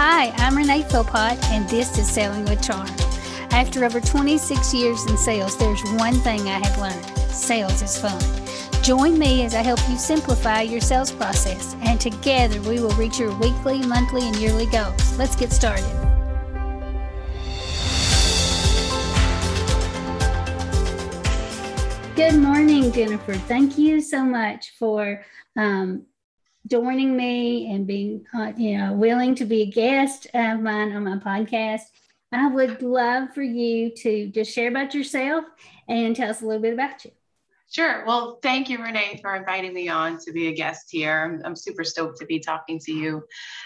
Hi, 0.00 0.30
I'm 0.36 0.56
Renee 0.56 0.84
Philpott, 0.84 1.42
and 1.50 1.68
this 1.68 1.98
is 1.98 2.08
Selling 2.08 2.44
with 2.44 2.62
Charm. 2.62 2.86
After 3.50 3.84
over 3.84 4.00
26 4.00 4.72
years 4.72 5.04
in 5.06 5.16
sales, 5.16 5.58
there's 5.58 5.82
one 5.94 6.14
thing 6.20 6.42
I 6.42 6.64
have 6.64 6.78
learned 6.78 7.04
sales 7.34 7.82
is 7.82 7.98
fun. 7.98 8.20
Join 8.84 9.18
me 9.18 9.44
as 9.44 9.56
I 9.56 9.62
help 9.62 9.80
you 9.88 9.96
simplify 9.96 10.60
your 10.60 10.80
sales 10.80 11.10
process, 11.10 11.74
and 11.80 12.00
together 12.00 12.60
we 12.60 12.80
will 12.80 12.92
reach 12.92 13.18
your 13.18 13.36
weekly, 13.38 13.84
monthly, 13.84 14.22
and 14.22 14.36
yearly 14.36 14.66
goals. 14.66 15.18
Let's 15.18 15.34
get 15.34 15.50
started. 15.50 15.84
Good 22.14 22.36
morning, 22.36 22.92
Jennifer. 22.92 23.34
Thank 23.34 23.76
you 23.76 24.00
so 24.00 24.22
much 24.24 24.74
for 24.78 25.24
um, 25.56 26.06
joining 26.68 27.16
me 27.16 27.72
and 27.72 27.86
being, 27.86 28.24
uh, 28.34 28.52
you 28.56 28.78
know, 28.78 28.92
willing 28.92 29.34
to 29.36 29.44
be 29.44 29.62
a 29.62 29.66
guest 29.70 30.26
of 30.34 30.60
mine 30.60 30.92
on 30.92 31.04
my 31.04 31.16
podcast. 31.16 31.82
I 32.32 32.48
would 32.48 32.82
love 32.82 33.32
for 33.34 33.42
you 33.42 33.90
to 33.96 34.28
just 34.28 34.52
share 34.52 34.68
about 34.68 34.94
yourself 34.94 35.44
and 35.88 36.14
tell 36.14 36.30
us 36.30 36.42
a 36.42 36.46
little 36.46 36.62
bit 36.62 36.74
about 36.74 37.04
you. 37.04 37.12
Sure. 37.70 38.02
Well, 38.06 38.38
thank 38.42 38.70
you, 38.70 38.82
Renee, 38.82 39.18
for 39.20 39.36
inviting 39.36 39.74
me 39.74 39.90
on 39.90 40.18
to 40.20 40.32
be 40.32 40.48
a 40.48 40.54
guest 40.54 40.86
here. 40.90 41.24
I'm, 41.24 41.44
I'm 41.44 41.54
super 41.54 41.84
stoked 41.84 42.18
to 42.18 42.24
be 42.24 42.40
talking 42.40 42.78
to 42.78 42.92
you 42.92 43.22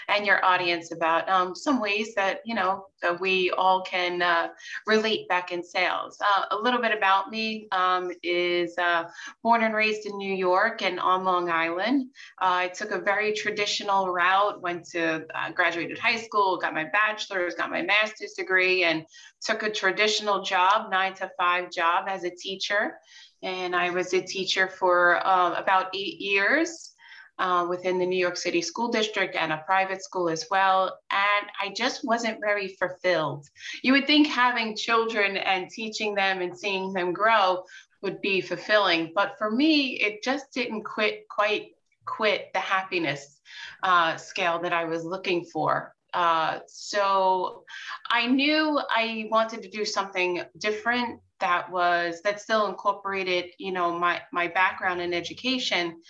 and 0.09 0.25
your 0.25 0.43
audience 0.43 0.91
about 0.91 1.29
um, 1.29 1.55
some 1.55 1.79
ways 1.79 2.13
that, 2.15 2.41
you 2.43 2.53
know, 2.53 2.87
that 3.01 3.21
we 3.21 3.51
all 3.51 3.81
can 3.81 4.21
uh, 4.21 4.49
relate 4.85 5.29
back 5.29 5.53
in 5.53 5.63
sales. 5.63 6.17
Uh, 6.19 6.45
a 6.51 6.55
little 6.57 6.81
bit 6.81 6.91
about 6.91 7.31
me 7.31 7.69
um, 7.71 8.11
is 8.23 8.77
uh, 8.77 9.05
born 9.41 9.63
and 9.63 9.73
raised 9.73 10.05
in 10.05 10.17
New 10.17 10.33
York 10.33 10.81
and 10.81 10.99
on 10.99 11.23
Long 11.23 11.49
Island. 11.49 12.09
Uh, 12.41 12.67
I 12.67 12.67
took 12.67 12.91
a 12.91 12.99
very 12.99 13.31
traditional 13.31 14.09
route, 14.09 14.61
went 14.61 14.83
to 14.89 15.25
uh, 15.33 15.51
graduated 15.51 15.97
high 15.97 16.17
school, 16.17 16.57
got 16.57 16.73
my 16.73 16.85
bachelor's, 16.91 17.55
got 17.55 17.71
my 17.71 17.81
master's 17.81 18.33
degree, 18.33 18.83
and 18.83 19.05
took 19.41 19.63
a 19.63 19.69
traditional 19.69 20.41
job, 20.41 20.91
nine 20.91 21.13
to 21.15 21.31
five 21.37 21.71
job 21.71 22.05
as 22.09 22.25
a 22.25 22.29
teacher 22.29 22.95
and 23.43 23.75
I 23.75 23.89
was 23.89 24.13
a 24.13 24.21
teacher 24.21 24.67
for 24.67 25.25
uh, 25.27 25.53
about 25.53 25.87
eight 25.93 26.19
years 26.19 26.91
uh, 27.39 27.65
within 27.69 27.99
the 27.99 28.05
New 28.05 28.17
York 28.17 28.37
City 28.37 28.61
School 28.61 28.89
District 28.89 29.35
and 29.35 29.51
a 29.51 29.63
private 29.65 30.01
school 30.01 30.29
as 30.29 30.45
well. 30.49 30.97
And 31.11 31.47
I 31.61 31.73
just 31.75 32.05
wasn't 32.05 32.39
very 32.39 32.69
fulfilled. 32.69 33.47
You 33.81 33.93
would 33.93 34.07
think 34.07 34.27
having 34.27 34.75
children 34.75 35.37
and 35.37 35.69
teaching 35.69 36.15
them 36.15 36.41
and 36.41 36.57
seeing 36.57 36.93
them 36.93 37.11
grow 37.11 37.63
would 38.01 38.21
be 38.21 38.41
fulfilling, 38.41 39.11
but 39.15 39.35
for 39.37 39.49
me, 39.49 39.99
it 40.01 40.23
just 40.23 40.51
didn't 40.53 40.83
quit 40.83 41.25
quite 41.29 41.71
quit 42.05 42.49
the 42.53 42.59
happiness 42.59 43.39
uh, 43.81 44.17
scale 44.17 44.59
that 44.59 44.73
I 44.73 44.83
was 44.83 45.05
looking 45.05 45.45
for. 45.45 45.95
Uh, 46.13 46.59
so 46.67 47.63
I 48.09 48.27
knew 48.27 48.79
I 48.89 49.27
wanted 49.31 49.63
to 49.63 49.69
do 49.69 49.85
something 49.85 50.43
different 50.57 51.21
that 51.43 51.69
was 51.69 52.21
that 52.23 52.39
still 52.39 52.67
incorporated 52.67 53.45
you 53.59 53.73
know 53.73 53.99
my 53.99 54.21
my 54.31 54.47
background 54.47 55.01
in 55.01 55.13
education. 55.13 56.01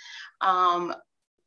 Um, 0.42 0.94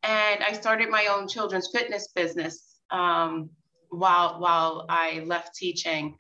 and 0.02 0.42
i 0.44 0.52
started 0.52 0.88
my 0.90 1.06
own 1.06 1.26
children's 1.26 1.70
fitness 1.72 2.08
business 2.14 2.78
um, 2.90 3.48
while 3.90 4.40
while 4.40 4.86
i 4.88 5.22
left 5.24 5.54
teaching. 5.54 6.16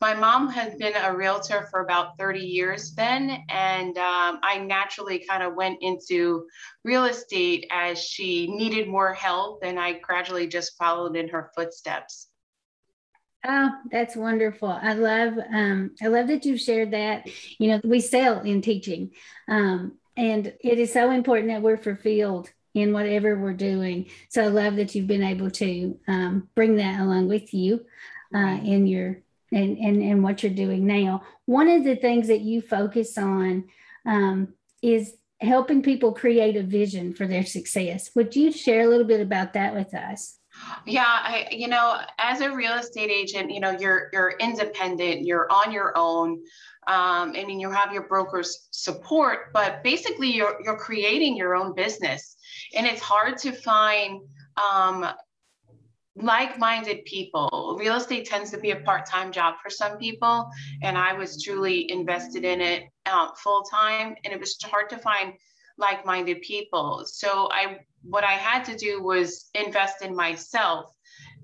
My 0.00 0.12
mom 0.12 0.48
has 0.50 0.74
been 0.74 0.94
a 0.96 1.16
realtor 1.16 1.68
for 1.70 1.80
about 1.80 2.18
30 2.18 2.40
years 2.40 2.94
then 2.96 3.22
and 3.48 3.96
um, 3.96 4.40
i 4.42 4.58
naturally 4.58 5.24
kind 5.28 5.42
of 5.44 5.54
went 5.54 5.78
into 5.82 6.46
real 6.82 7.04
estate 7.04 7.64
as 7.70 8.02
she 8.02 8.48
needed 8.48 8.88
more 8.88 9.14
help 9.14 9.60
and 9.62 9.78
i 9.78 9.92
gradually 10.08 10.48
just 10.48 10.76
followed 10.76 11.14
in 11.16 11.28
her 11.28 11.52
footsteps 11.56 12.28
Oh, 13.46 13.70
that's 13.90 14.16
wonderful. 14.16 14.68
I 14.68 14.94
love 14.94 15.34
um, 15.52 15.90
I 16.02 16.06
love 16.06 16.28
that 16.28 16.46
you've 16.46 16.60
shared 16.60 16.92
that. 16.92 17.28
You 17.58 17.68
know, 17.68 17.80
we 17.84 18.00
sell 18.00 18.40
in 18.40 18.62
teaching. 18.62 19.10
Um, 19.48 19.98
and 20.16 20.46
it 20.60 20.78
is 20.78 20.92
so 20.92 21.10
important 21.10 21.48
that 21.48 21.62
we're 21.62 21.76
fulfilled 21.76 22.50
in 22.72 22.92
whatever 22.92 23.36
we're 23.38 23.52
doing. 23.52 24.06
So 24.30 24.42
I 24.42 24.46
love 24.48 24.76
that 24.76 24.94
you've 24.94 25.06
been 25.06 25.22
able 25.22 25.50
to 25.52 25.98
um, 26.08 26.48
bring 26.54 26.76
that 26.76 27.00
along 27.00 27.28
with 27.28 27.52
you 27.52 27.84
uh, 28.34 28.58
in 28.62 28.86
your 28.86 29.20
and, 29.52 29.78
and 29.78 30.02
and 30.02 30.22
what 30.22 30.42
you're 30.42 30.52
doing 30.52 30.86
now. 30.86 31.22
One 31.44 31.68
of 31.68 31.84
the 31.84 31.96
things 31.96 32.28
that 32.28 32.40
you 32.40 32.62
focus 32.62 33.18
on 33.18 33.64
um, 34.06 34.54
is 34.82 35.14
helping 35.40 35.82
people 35.82 36.12
create 36.12 36.56
a 36.56 36.62
vision 36.62 37.12
for 37.12 37.26
their 37.26 37.44
success. 37.44 38.10
Would 38.14 38.34
you 38.34 38.50
share 38.50 38.82
a 38.82 38.88
little 38.88 39.06
bit 39.06 39.20
about 39.20 39.52
that 39.52 39.74
with 39.74 39.92
us? 39.94 40.38
Yeah, 40.86 41.04
I 41.06 41.48
you 41.50 41.68
know, 41.68 42.00
as 42.18 42.40
a 42.40 42.54
real 42.54 42.74
estate 42.74 43.10
agent, 43.10 43.50
you 43.50 43.60
know, 43.60 43.70
you're 43.70 44.10
you're 44.12 44.34
independent, 44.40 45.22
you're 45.22 45.50
on 45.50 45.72
your 45.72 45.92
own. 45.96 46.42
Um, 46.86 47.32
I 47.34 47.44
mean, 47.46 47.60
you 47.60 47.70
have 47.70 47.92
your 47.92 48.06
broker's 48.08 48.68
support, 48.70 49.52
but 49.54 49.82
basically, 49.82 50.30
you're 50.30 50.58
you're 50.64 50.76
creating 50.76 51.36
your 51.36 51.54
own 51.54 51.74
business, 51.74 52.36
and 52.76 52.86
it's 52.86 53.00
hard 53.00 53.38
to 53.38 53.52
find 53.52 54.20
um, 54.56 55.06
like-minded 56.16 57.04
people. 57.06 57.76
Real 57.78 57.96
estate 57.96 58.26
tends 58.26 58.50
to 58.50 58.58
be 58.58 58.70
a 58.70 58.76
part-time 58.76 59.32
job 59.32 59.54
for 59.62 59.70
some 59.70 59.96
people, 59.98 60.48
and 60.82 60.96
I 60.96 61.14
was 61.14 61.42
truly 61.42 61.90
invested 61.90 62.44
in 62.44 62.60
it 62.60 62.84
uh, 63.06 63.28
full-time, 63.42 64.14
and 64.24 64.32
it 64.32 64.38
was 64.38 64.56
hard 64.62 64.88
to 64.90 64.98
find 64.98 65.32
like-minded 65.78 66.40
people. 66.42 67.04
So 67.06 67.48
I 67.50 67.80
what 68.02 68.24
I 68.24 68.32
had 68.32 68.64
to 68.66 68.76
do 68.76 69.02
was 69.02 69.48
invest 69.54 70.02
in 70.02 70.14
myself 70.14 70.94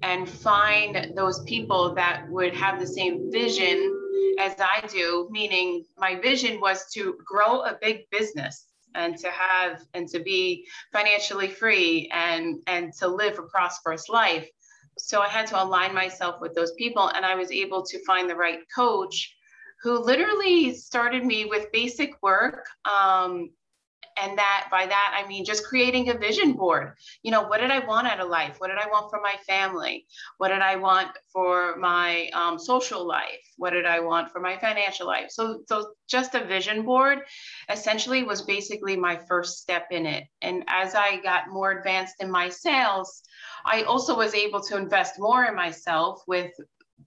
and 0.03 0.29
find 0.29 1.13
those 1.17 1.43
people 1.45 1.95
that 1.95 2.29
would 2.29 2.55
have 2.55 2.81
the 2.81 2.87
same 2.87 3.31
vision 3.31 3.97
as 4.39 4.55
I 4.59 4.87
do, 4.87 5.29
meaning 5.31 5.85
my 5.99 6.17
vision 6.17 6.61
was 6.61 6.91
to 6.93 7.19
grow 7.25 7.61
a 7.61 7.79
big 7.81 8.09
business 8.11 8.67
and 8.95 9.17
to 9.19 9.31
have 9.31 9.83
and 9.95 10.09
to 10.09 10.21
be 10.21 10.67
financially 10.93 11.49
free 11.49 12.11
and 12.13 12.63
and 12.67 12.93
to 12.95 13.09
live 13.09 13.39
a 13.39 13.43
prosperous 13.43 14.09
life. 14.09 14.49
So 14.99 15.21
I 15.21 15.29
had 15.29 15.47
to 15.49 15.63
align 15.63 15.95
myself 15.95 16.41
with 16.41 16.55
those 16.55 16.73
people 16.73 17.09
and 17.09 17.25
I 17.25 17.35
was 17.35 17.51
able 17.51 17.85
to 17.87 18.05
find 18.05 18.29
the 18.29 18.37
right 18.37 18.61
coach 18.75 19.35
who 19.83 19.99
literally 19.99 20.75
started 20.75 21.25
me 21.25 21.47
with 21.47 21.73
basic 21.73 22.11
work 22.23 22.67
um, 22.85 23.51
and 24.23 24.39
that 24.39 24.69
by 24.71 24.87
that 24.87 25.17
i 25.17 25.27
mean 25.27 25.45
just 25.45 25.65
creating 25.65 26.09
a 26.09 26.15
vision 26.15 26.53
board. 26.53 26.95
You 27.23 27.31
know 27.31 27.43
what 27.43 27.61
did 27.61 27.71
i 27.71 27.79
want 27.79 28.07
out 28.07 28.21
of 28.21 28.29
life? 28.29 28.57
What 28.59 28.69
did 28.69 28.79
i 28.79 28.87
want 28.87 29.11
for 29.11 29.21
my 29.23 29.35
family? 29.47 30.07
What 30.39 30.49
did 30.49 30.61
i 30.61 30.77
want 30.77 31.11
for 31.33 31.77
my 31.77 32.29
um, 32.35 32.59
social 32.59 33.07
life? 33.07 33.45
What 33.57 33.71
did 33.71 33.87
i 33.87 34.01
want 34.01 34.31
for 34.31 34.41
my 34.41 34.57
financial 34.59 35.07
life? 35.07 35.31
So 35.31 35.63
so 35.67 35.93
just 36.09 36.35
a 36.35 36.45
vision 36.45 36.85
board 36.85 37.21
essentially 37.69 38.23
was 38.23 38.43
basically 38.43 38.97
my 38.97 39.17
first 39.29 39.59
step 39.59 39.87
in 39.91 40.07
it. 40.07 40.25
And 40.43 40.65
as 40.69 40.95
i 40.95 41.21
got 41.21 41.49
more 41.49 41.73
advanced 41.73 42.17
in 42.21 42.31
my 42.31 42.49
sales 42.49 43.23
i 43.65 43.83
also 43.83 44.17
was 44.17 44.35
able 44.35 44.61
to 44.61 44.77
invest 44.77 45.15
more 45.19 45.45
in 45.45 45.55
myself 45.55 46.23
with 46.27 46.53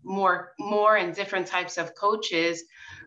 more 0.03 0.53
more 0.59 0.97
and 0.97 1.15
different 1.15 1.47
types 1.47 1.77
of 1.77 1.95
coaches 1.95 2.63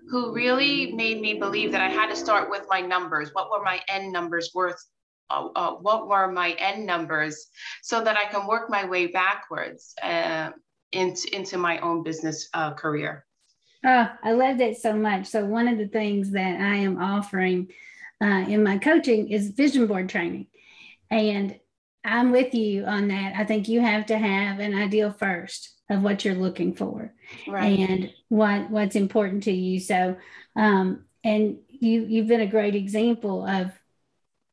who 0.08 0.32
really 0.32 0.92
made 0.92 1.20
me 1.20 1.34
believe 1.34 1.72
that 1.72 1.80
I 1.80 1.88
had 1.88 2.08
to 2.08 2.16
start 2.16 2.50
with 2.50 2.66
my 2.68 2.80
numbers. 2.80 3.30
What 3.32 3.50
were 3.50 3.62
my 3.62 3.80
end 3.88 4.12
numbers 4.12 4.50
worth? 4.54 4.82
Uh, 5.28 5.48
uh, 5.56 5.72
what 5.72 6.06
were 6.06 6.30
my 6.30 6.52
end 6.52 6.86
numbers 6.86 7.48
so 7.82 8.04
that 8.04 8.16
I 8.16 8.30
can 8.30 8.46
work 8.46 8.70
my 8.70 8.84
way 8.84 9.08
backwards 9.08 9.92
uh, 10.00 10.50
into, 10.92 11.34
into 11.34 11.58
my 11.58 11.78
own 11.78 12.02
business 12.02 12.48
uh, 12.54 12.74
career. 12.74 13.24
Oh, 13.84 14.08
I 14.22 14.32
love 14.32 14.58
that 14.58 14.76
so 14.76 14.94
much. 14.94 15.26
So, 15.26 15.44
one 15.44 15.68
of 15.68 15.78
the 15.78 15.88
things 15.88 16.32
that 16.32 16.60
I 16.60 16.76
am 16.76 17.00
offering 17.00 17.68
uh, 18.22 18.44
in 18.48 18.62
my 18.62 18.78
coaching 18.78 19.30
is 19.30 19.50
vision 19.50 19.86
board 19.86 20.08
training. 20.08 20.46
And 21.10 21.58
I'm 22.04 22.32
with 22.32 22.54
you 22.54 22.84
on 22.84 23.08
that. 23.08 23.34
I 23.36 23.44
think 23.44 23.68
you 23.68 23.80
have 23.80 24.06
to 24.06 24.18
have 24.18 24.58
an 24.58 24.74
ideal 24.74 25.12
first 25.12 25.75
of 25.88 26.02
what 26.02 26.24
you're 26.24 26.34
looking 26.34 26.74
for 26.74 27.12
right. 27.46 27.78
and 27.78 28.12
what 28.28 28.70
what's 28.70 28.96
important 28.96 29.44
to 29.44 29.52
you. 29.52 29.80
So, 29.80 30.16
um, 30.54 31.04
and 31.22 31.58
you 31.68 32.04
you've 32.04 32.26
been 32.28 32.40
a 32.40 32.46
great 32.46 32.74
example 32.74 33.46
of 33.46 33.72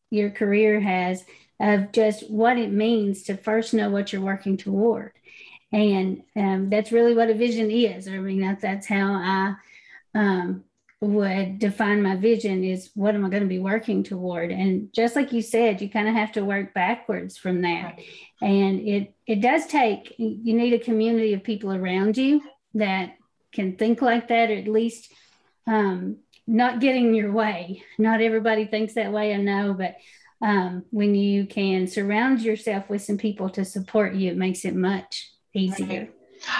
your 0.09 0.29
career 0.29 0.79
has 0.79 1.23
of 1.59 1.91
just 1.91 2.29
what 2.29 2.57
it 2.57 2.71
means 2.71 3.23
to 3.23 3.37
first 3.37 3.73
know 3.73 3.89
what 3.89 4.11
you're 4.11 4.21
working 4.21 4.57
toward, 4.57 5.11
and 5.71 6.23
um, 6.35 6.69
that's 6.69 6.91
really 6.91 7.15
what 7.15 7.29
a 7.29 7.33
vision 7.33 7.71
is. 7.71 8.07
I 8.07 8.17
mean, 8.17 8.41
that's 8.41 8.61
that's 8.61 8.87
how 8.87 9.13
I 9.13 9.55
um, 10.15 10.63
would 11.03 11.59
define 11.59 12.01
my 12.01 12.15
vision 12.15 12.63
is 12.63 12.89
what 12.95 13.15
am 13.15 13.25
I 13.25 13.29
going 13.29 13.43
to 13.43 13.49
be 13.49 13.59
working 13.59 14.03
toward? 14.03 14.51
And 14.51 14.91
just 14.93 15.15
like 15.15 15.33
you 15.33 15.41
said, 15.41 15.81
you 15.81 15.89
kind 15.89 16.07
of 16.07 16.15
have 16.15 16.31
to 16.33 16.45
work 16.45 16.73
backwards 16.73 17.37
from 17.37 17.61
that. 17.61 17.97
Right. 17.97 18.07
And 18.41 18.79
it 18.81 19.13
it 19.27 19.41
does 19.41 19.65
take 19.67 20.15
you 20.17 20.53
need 20.53 20.73
a 20.73 20.79
community 20.79 21.33
of 21.33 21.43
people 21.43 21.73
around 21.73 22.17
you 22.17 22.41
that 22.75 23.15
can 23.51 23.75
think 23.75 24.01
like 24.01 24.29
that, 24.29 24.49
or 24.49 24.55
at 24.55 24.67
least 24.67 25.11
um, 25.67 26.17
not 26.47 26.79
getting 26.79 27.13
your 27.13 27.31
way. 27.31 27.83
Not 27.97 28.21
everybody 28.21 28.65
thinks 28.65 28.93
that 28.93 29.11
way, 29.11 29.33
I 29.33 29.37
know, 29.37 29.73
but 29.73 29.95
um, 30.41 30.83
when 30.89 31.15
you 31.15 31.45
can 31.45 31.87
surround 31.87 32.41
yourself 32.41 32.89
with 32.89 33.01
some 33.01 33.17
people 33.17 33.49
to 33.51 33.63
support 33.63 34.13
you, 34.13 34.31
it 34.31 34.37
makes 34.37 34.65
it 34.65 34.75
much 34.75 35.31
easier. 35.53 36.01
Right. 36.01 36.11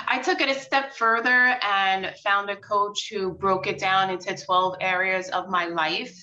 I 0.07 0.19
took 0.19 0.41
it 0.41 0.49
a 0.49 0.59
step 0.59 0.93
further 0.93 1.57
and 1.61 2.13
found 2.23 2.49
a 2.49 2.55
coach 2.55 3.09
who 3.11 3.31
broke 3.33 3.67
it 3.67 3.77
down 3.77 4.09
into 4.09 4.35
12 4.35 4.75
areas 4.81 5.29
of 5.29 5.49
my 5.49 5.65
life 5.65 6.15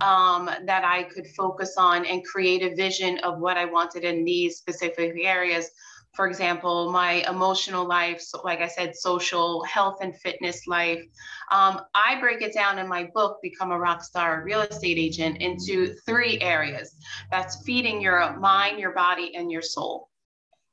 um, 0.00 0.48
that 0.66 0.84
I 0.84 1.04
could 1.04 1.26
focus 1.28 1.74
on 1.76 2.04
and 2.06 2.24
create 2.24 2.62
a 2.62 2.74
vision 2.74 3.18
of 3.18 3.38
what 3.38 3.56
I 3.56 3.64
wanted 3.64 4.04
in 4.04 4.24
these 4.24 4.56
specific 4.56 5.14
areas. 5.22 5.70
For 6.14 6.26
example, 6.26 6.92
my 6.92 7.24
emotional 7.28 7.86
life, 7.86 8.20
so 8.20 8.42
like 8.44 8.60
I 8.60 8.68
said, 8.68 8.94
social, 8.94 9.64
health, 9.64 9.98
and 10.02 10.14
fitness 10.14 10.66
life. 10.66 11.02
Um, 11.50 11.80
I 11.94 12.20
break 12.20 12.42
it 12.42 12.52
down 12.52 12.78
in 12.78 12.86
my 12.86 13.08
book, 13.14 13.38
Become 13.42 13.72
a 13.72 13.76
Rockstar 13.76 14.44
Real 14.44 14.60
Estate 14.60 14.98
Agent, 14.98 15.38
into 15.38 15.94
three 16.06 16.38
areas 16.40 16.94
that's 17.30 17.64
feeding 17.64 18.02
your 18.02 18.38
mind, 18.38 18.78
your 18.78 18.92
body, 18.92 19.34
and 19.34 19.50
your 19.50 19.62
soul. 19.62 20.10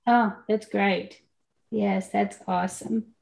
Oh, 0.06 0.36
that's 0.50 0.68
great. 0.68 1.22
Yes, 1.72 2.10
that's 2.10 2.38
awesome. 2.48 3.14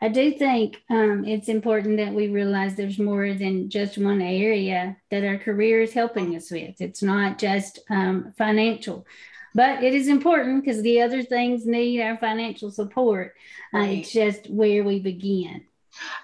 I 0.00 0.08
do 0.08 0.30
think 0.30 0.80
um, 0.90 1.24
it's 1.24 1.48
important 1.48 1.96
that 1.96 2.14
we 2.14 2.28
realize 2.28 2.76
there's 2.76 2.98
more 3.00 3.34
than 3.34 3.68
just 3.68 3.98
one 3.98 4.22
area 4.22 4.96
that 5.10 5.24
our 5.24 5.38
career 5.38 5.82
is 5.82 5.92
helping 5.92 6.36
us 6.36 6.50
with. 6.50 6.80
It's 6.80 7.02
not 7.02 7.38
just 7.38 7.80
um, 7.90 8.32
financial, 8.38 9.06
but 9.54 9.82
it 9.82 9.94
is 9.94 10.06
important 10.06 10.62
because 10.62 10.82
the 10.82 11.00
other 11.00 11.22
things 11.22 11.66
need 11.66 12.00
our 12.00 12.16
financial 12.16 12.70
support. 12.70 13.34
Uh, 13.74 13.78
right. 13.78 13.98
It's 13.98 14.12
just 14.12 14.48
where 14.48 14.84
we 14.84 15.00
begin. 15.00 15.64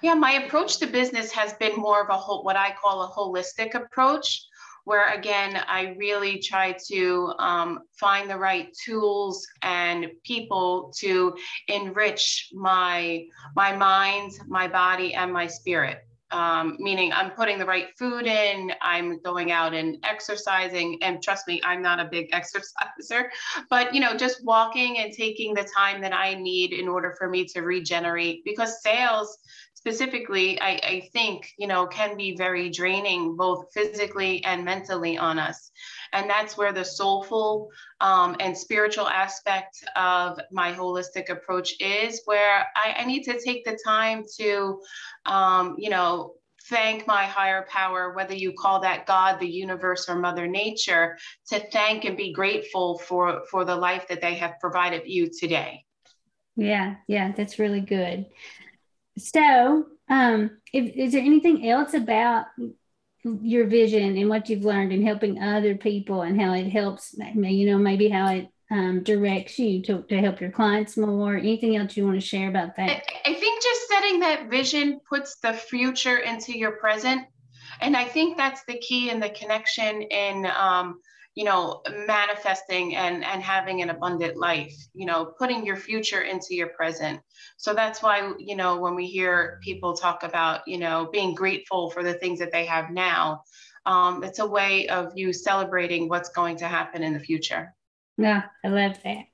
Yeah, 0.03 0.15
my 0.15 0.33
approach 0.33 0.79
to 0.79 0.87
business 0.87 1.33
has 1.33 1.53
been 1.55 1.75
more 1.75 2.01
of 2.01 2.09
a 2.09 2.17
whole, 2.17 2.45
what 2.45 2.57
I 2.57 2.75
call 2.81 3.03
a 3.03 3.09
holistic 3.09 3.75
approach 3.75 4.47
where 4.85 5.13
again, 5.15 5.63
I 5.67 5.95
really 5.99 6.39
try 6.39 6.77
to 6.89 7.33
um, 7.39 7.81
find 7.93 8.29
the 8.29 8.39
right 8.39 8.69
tools 8.85 9.47
and 9.63 10.11
people 10.25 10.93
to 10.99 11.35
enrich 11.69 12.51
my, 12.53 13.25
my 13.57 13.75
mind, 13.75 14.33
my 14.47 14.69
body, 14.69 15.15
and 15.15 15.33
my 15.33 15.47
spirit. 15.47 16.07
Um, 16.31 16.77
meaning 16.81 17.13
I'm 17.13 17.31
putting 17.31 17.59
the 17.61 17.65
right 17.65 17.89
food 17.97 18.27
in, 18.27 18.73
I'm 18.83 19.21
going 19.21 19.53
out 19.53 19.73
and 19.73 19.99
exercising. 20.03 20.99
And 21.01 21.23
trust 21.23 21.47
me, 21.47 21.61
I'm 21.65 21.81
not 21.81 22.01
a 22.01 22.07
big 22.07 22.29
exerciser, 22.33 23.31
but 23.71 23.95
you 23.95 24.01
know, 24.01 24.17
just 24.17 24.45
walking 24.45 24.99
and 24.99 25.13
taking 25.13 25.55
the 25.55 25.63
time 25.77 26.01
that 26.01 26.13
I 26.13 26.35
need 26.35 26.73
in 26.73 26.89
order 26.89 27.15
for 27.17 27.29
me 27.29 27.45
to 27.47 27.61
regenerate 27.61 28.43
because 28.45 28.83
sales 28.83 29.39
specifically, 29.87 30.59
I, 30.63 30.81
I 30.83 31.09
think, 31.13 31.53
you 31.59 31.67
know, 31.67 31.87
can 31.87 32.17
be 32.17 32.35
very 32.35 32.71
draining 32.71 33.37
both 33.37 33.67
physically 33.75 34.43
and 34.43 34.65
mentally 34.65 35.19
on 35.19 35.39
us. 35.39 35.71
And 36.15 36.31
that's 36.31 36.57
where 36.57 36.73
the 36.73 36.87
soulful 36.87 37.69
um, 38.01 38.35
and 38.41 38.57
spiritual 38.57 39.07
aspect 39.07 39.77
of 39.95 40.41
my 40.51 40.73
holistic 40.73 41.29
approach 41.29 41.75
is, 41.81 42.23
where 42.25 42.67
I, 42.75 42.95
I 43.01 43.05
need 43.05 43.25
to 43.25 43.39
take 43.45 43.67
the 43.67 43.79
time 43.85 44.25
to, 44.39 44.81
um, 45.27 45.75
you 45.77 45.91
know, 45.91 46.33
thank 46.71 47.07
my 47.07 47.25
higher 47.25 47.67
power, 47.69 48.15
whether 48.15 48.35
you 48.35 48.55
call 48.59 48.81
that 48.81 49.05
God, 49.05 49.39
the 49.39 49.47
universe, 49.47 50.09
or 50.09 50.17
Mother 50.17 50.47
Nature, 50.47 51.19
to 51.51 51.61
thank 51.73 52.07
and 52.07 52.17
be 52.17 52.33
grateful 52.33 52.97
for, 53.01 53.43
for 53.51 53.67
the 53.67 53.77
life 53.77 54.09
that 54.09 54.23
they 54.23 54.37
have 54.37 54.55
provided 54.63 55.03
you 55.05 55.29
today. 55.39 55.85
Yeah, 56.57 56.95
yeah, 57.07 57.33
that's 57.33 57.59
really 57.59 57.83
good. 57.83 58.25
So, 59.17 59.87
um, 60.09 60.59
if, 60.73 60.95
is 60.97 61.13
there 61.13 61.23
anything 61.23 61.69
else 61.69 61.95
about 61.95 62.47
your 63.25 63.67
vision 63.67 64.17
and 64.17 64.29
what 64.29 64.49
you've 64.49 64.65
learned 64.65 64.93
in 64.93 65.05
helping 65.05 65.41
other 65.41 65.77
people 65.77 66.23
and 66.23 66.41
how 66.41 66.53
it 66.53 66.69
helps, 66.69 67.15
you 67.35 67.67
know, 67.67 67.79
maybe 67.79 68.09
how 68.09 68.29
it 68.29 68.49
um, 68.71 69.03
directs 69.03 69.59
you 69.59 69.83
to, 69.83 70.03
to 70.03 70.21
help 70.21 70.41
your 70.41 70.51
clients 70.51 70.97
more? 70.97 71.37
Anything 71.37 71.77
else 71.77 71.97
you 71.97 72.05
want 72.05 72.21
to 72.21 72.27
share 72.27 72.49
about 72.49 72.77
that? 72.77 72.91
I, 72.91 73.31
I 73.31 73.35
think 73.35 73.63
just 73.63 73.89
setting 73.89 74.21
that 74.21 74.51
vision 74.51 75.01
puts 75.09 75.37
the 75.37 75.53
future 75.53 76.19
into 76.19 76.57
your 76.57 76.73
present. 76.73 77.23
And 77.81 77.97
I 77.97 78.05
think 78.05 78.37
that's 78.37 78.65
the 78.65 78.79
key 78.79 79.11
in 79.11 79.21
the 79.21 79.31
connection 79.31 80.03
in 80.03 80.47
um, 80.47 81.01
you 81.35 81.45
know 81.45 81.83
manifesting 82.07 82.95
and 82.95 83.25
and 83.25 83.43
having 83.43 83.83
an 83.83 83.91
abundant 83.91 84.37
life 84.37 84.75
you 84.95 85.07
know 85.07 85.33
putting 85.39 85.67
your 85.67 85.77
future 85.77 86.21
into 86.21 86.55
your 86.55 86.69
present. 86.69 87.21
So 87.57 87.75
that's 87.75 88.03
why 88.03 88.33
you 88.39 88.57
know 88.57 88.79
when 88.79 88.95
we 88.95 89.07
hear 89.07 89.59
people 89.63 89.95
talk 89.95 90.23
about 90.23 90.67
you 90.67 90.79
know 90.79 91.09
being 91.13 91.35
grateful 91.35 91.91
for 91.91 92.03
the 92.03 92.15
things 92.15 92.39
that 92.39 92.53
they 92.53 92.67
have 92.67 92.91
now 92.91 93.43
um, 93.87 94.25
it's 94.25 94.39
a 94.39 94.47
way 94.47 94.89
of 94.89 95.13
you 95.15 95.33
celebrating 95.33 96.09
what's 96.09 96.31
going 96.31 96.57
to 96.59 96.67
happen 96.67 97.03
in 97.03 97.13
the 97.13 97.21
future. 97.21 97.75
Yeah 98.17 98.45
i 98.65 98.69
love 98.69 98.97
that. 99.03 99.25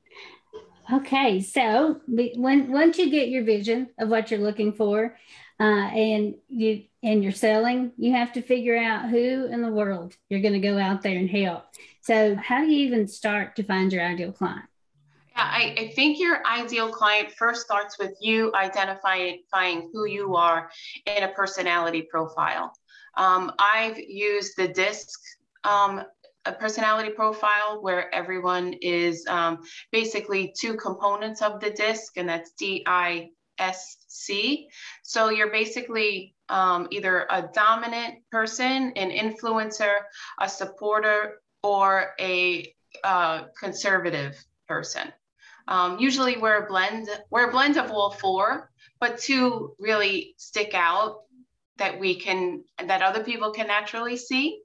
Okay 0.93 1.41
so 1.41 2.00
when 2.08 2.73
once 2.73 2.99
you 2.99 3.11
get 3.11 3.29
your 3.29 3.44
vision 3.44 3.88
of 3.99 4.08
what 4.08 4.31
you're 4.31 4.41
looking 4.41 4.73
for 4.73 5.17
uh, 5.61 5.91
and 5.93 6.37
you 6.49 6.85
and 7.03 7.23
you're 7.23 7.32
selling, 7.32 7.93
you 7.96 8.12
have 8.12 8.32
to 8.32 8.43
figure 8.43 8.76
out 8.76 9.08
who 9.08 9.46
in 9.46 9.62
the 9.62 9.70
world 9.70 10.14
you're 10.29 10.41
going 10.41 10.55
to 10.55 10.61
go 10.61 10.79
out 10.79 11.03
there 11.03 11.17
and 11.17 11.31
help. 11.31 11.64
So, 12.00 12.35
how 12.35 12.64
do 12.64 12.70
you 12.70 12.87
even 12.87 13.06
start 13.06 13.56
to 13.56 13.62
find 13.62 13.93
your 13.93 14.05
ideal 14.05 14.32
client? 14.32 14.64
Yeah, 15.31 15.43
I, 15.43 15.75
I 15.79 15.88
think 15.88 16.19
your 16.19 16.44
ideal 16.47 16.91
client 16.91 17.31
first 17.32 17.62
starts 17.62 17.99
with 17.99 18.17
you 18.20 18.52
identifying 18.55 19.91
who 19.93 20.06
you 20.06 20.35
are 20.37 20.70
in 21.06 21.23
a 21.23 21.29
personality 21.29 22.02
profile. 22.02 22.73
Um, 23.17 23.52
I've 23.58 23.99
used 23.99 24.56
the 24.56 24.69
DISC 24.69 25.08
um, 25.64 26.02
a 26.47 26.52
personality 26.52 27.11
profile 27.11 27.82
where 27.82 28.12
everyone 28.14 28.73
is 28.81 29.26
um, 29.29 29.58
basically 29.93 30.55
two 30.58 30.75
components 30.75 31.43
of 31.43 31.61
the 31.61 31.70
disc, 31.70 32.17
and 32.17 32.29
that's 32.29 32.53
D 32.53 32.82
I 32.87 33.29
S 33.58 33.99
C. 34.08 34.69
So 35.03 35.29
you're 35.29 35.50
basically 35.50 36.35
um, 36.49 36.88
either 36.91 37.26
a 37.31 37.49
dominant 37.55 38.20
person, 38.31 38.93
an 38.96 39.11
influencer, 39.11 39.93
a 40.41 40.49
supporter, 40.49 41.41
or 41.62 42.15
a 42.21 42.75
uh, 43.05 43.45
conservative 43.59 44.43
person. 44.69 45.12
Um, 45.69 45.99
usually 45.99 46.37
we're 46.37 46.65
a 46.65 46.67
blend, 46.67 47.09
we're 47.31 47.49
a 47.49 47.53
blend 47.53 47.77
of 47.77 47.91
all 47.91 48.11
four, 48.11 48.71
but 48.99 49.19
two 49.19 49.75
really 49.79 50.35
stick 50.37 50.73
out 50.75 51.23
that 51.79 51.99
we 51.99 52.15
can, 52.15 52.65
that 52.85 53.03
other 53.03 53.23
people 53.25 53.53
can 53.53 53.67
naturally 53.67 54.17
see. 54.17 54.61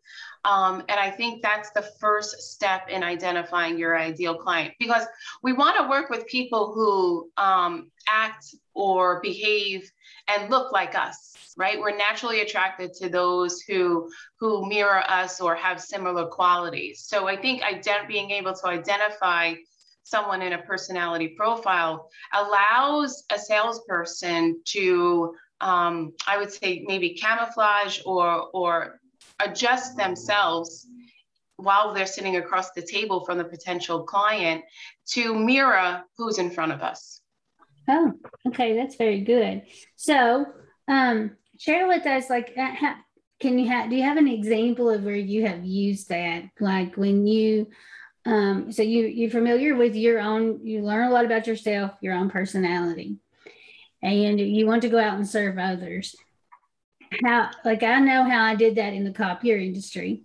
Um, 0.46 0.84
and 0.90 1.00
I 1.00 1.10
think 1.10 1.42
that's 1.42 1.72
the 1.72 1.82
first 2.00 2.40
step 2.40 2.88
in 2.88 3.04
identifying 3.04 3.80
your 3.80 3.98
ideal 3.98 4.36
client 4.36 4.76
because 4.80 5.04
we 5.42 5.54
want 5.54 5.78
to 5.78 5.90
work 5.90 6.12
with 6.12 6.28
people 6.28 6.72
who 6.74 7.32
um, 7.36 7.92
act 8.08 8.54
or 8.76 9.20
behave 9.22 9.92
and 10.28 10.52
look 10.52 10.72
like 10.72 10.94
us, 10.94 11.54
right? 11.58 11.80
We're 11.80 11.98
naturally 11.98 12.42
attracted 12.42 12.94
to 12.96 13.10
those 13.10 13.62
who 13.62 14.10
who 14.40 14.70
mirror 14.70 15.04
us 15.10 15.42
or 15.42 15.56
have 15.56 15.82
similar 15.82 16.28
qualities. 16.28 17.06
So 17.08 17.28
I 17.28 17.38
think 17.38 17.64
ident- 17.64 18.08
being 18.08 18.30
able 18.30 18.54
to 18.54 18.68
identify 18.68 19.56
someone 20.04 20.44
in 20.44 20.54
a 20.54 20.62
personality 20.62 21.30
profile 21.30 22.08
allows 22.34 23.24
a 23.32 23.40
salesperson 23.40 24.62
to 24.66 25.34
um, 25.62 26.14
I 26.28 26.38
would 26.38 26.52
say 26.52 26.84
maybe 26.86 27.16
camouflage 27.16 28.02
or 28.06 28.50
or 28.54 29.00
adjust 29.40 29.98
themselves 29.98 30.88
while 31.58 31.94
they're 31.94 32.06
sitting 32.06 32.38
across 32.38 32.72
the 32.72 32.82
table 32.82 33.24
from 33.26 33.38
the 33.38 33.44
potential 33.44 34.04
client 34.04 34.64
to 35.08 35.34
mirror 35.34 36.04
who's 36.18 36.38
in 36.38 36.52
front 36.52 36.72
of 36.72 36.82
us. 36.82 37.22
Oh, 37.88 38.14
okay, 38.48 38.76
that's 38.76 38.96
very 38.96 39.22
good. 39.22 39.64
So, 39.96 40.46
um, 40.88 41.32
share 41.60 41.88
with 41.88 42.06
us, 42.06 42.30
like, 42.30 42.54
uh, 42.58 42.96
can 43.40 43.60
you 43.60 43.68
have? 43.68 43.90
Do 43.90 43.96
you 43.96 44.04
have 44.04 44.18
an 44.18 44.28
example 44.28 44.90
of 44.90 45.04
where 45.04 45.16
you 45.16 45.46
have 45.46 45.64
used 45.64 46.10
that? 46.10 46.46
Like 46.60 46.96
when 46.96 47.28
you, 47.28 47.68
um, 48.26 48.72
so 48.72 48.82
you 48.82 49.06
you're 49.06 49.30
familiar 49.30 49.76
with 49.76 49.96
your 49.96 50.20
own. 50.20 50.66
You 50.66 50.82
learn 50.82 51.08
a 51.08 51.14
lot 51.14 51.26
about 51.26 51.46
yourself, 51.46 51.92
your 52.02 52.14
own 52.14 52.30
personality, 52.30 53.18
and 54.02 54.40
you 54.40 54.66
want 54.66 54.82
to 54.84 54.90
go 54.90 55.00
out 55.00 55.16
and 55.16 55.28
serve 55.28 55.58
others 55.58 56.16
how 57.24 57.52
like 57.64 57.84
I 57.84 58.00
know 58.00 58.24
how 58.24 58.44
I 58.44 58.56
did 58.56 58.76
that 58.76 58.94
in 58.94 59.04
the 59.04 59.12
copier 59.12 59.58
industry. 59.58 60.24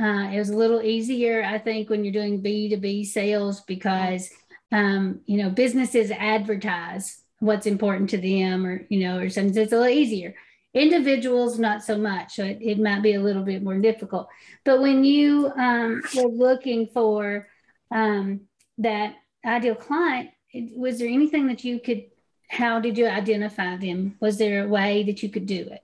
Uh, 0.00 0.30
it 0.32 0.38
was 0.38 0.48
a 0.48 0.56
little 0.56 0.80
easier, 0.80 1.44
I 1.44 1.58
think, 1.58 1.90
when 1.90 2.04
you're 2.04 2.12
doing 2.12 2.42
B2B 2.42 3.06
sales 3.06 3.60
because 3.60 4.30
um, 4.70 5.20
you 5.26 5.36
know 5.36 5.50
businesses 5.50 6.10
advertise 6.10 7.20
what's 7.40 7.66
important 7.66 8.08
to 8.10 8.18
them 8.18 8.64
or 8.64 8.86
you 8.88 9.00
know 9.00 9.18
or 9.18 9.28
something. 9.28 9.56
It's 9.56 9.72
a 9.72 9.76
little 9.76 9.92
easier. 9.92 10.34
Individuals, 10.74 11.58
not 11.58 11.82
so 11.82 11.98
much. 11.98 12.34
So 12.34 12.44
it, 12.44 12.58
it 12.62 12.78
might 12.78 13.02
be 13.02 13.14
a 13.14 13.20
little 13.20 13.42
bit 13.42 13.62
more 13.62 13.78
difficult. 13.78 14.28
But 14.64 14.80
when 14.80 15.04
you 15.04 15.52
um, 15.56 16.02
were 16.16 16.30
looking 16.30 16.86
for 16.86 17.46
um, 17.90 18.42
that 18.78 19.16
ideal 19.44 19.74
client, 19.74 20.30
was 20.74 20.98
there 20.98 21.08
anything 21.08 21.48
that 21.48 21.64
you 21.64 21.78
could? 21.78 22.04
How 22.48 22.80
did 22.80 22.98
you 22.98 23.06
identify 23.06 23.76
them? 23.76 24.16
Was 24.20 24.38
there 24.38 24.64
a 24.64 24.68
way 24.68 25.02
that 25.04 25.22
you 25.22 25.30
could 25.30 25.46
do 25.46 25.68
it? 25.70 25.82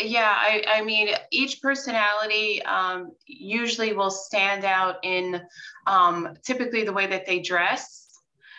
Yeah 0.00 0.34
i, 0.36 0.64
I 0.66 0.82
mean 0.82 1.08
each 1.30 1.60
personality 1.62 2.62
um, 2.62 3.12
usually 3.26 3.92
will 3.92 4.10
stand 4.10 4.64
out 4.64 4.96
in 5.02 5.40
um, 5.86 6.34
typically 6.44 6.84
the 6.84 6.92
way 6.92 7.06
that 7.06 7.26
they 7.26 7.40
dress 7.40 8.08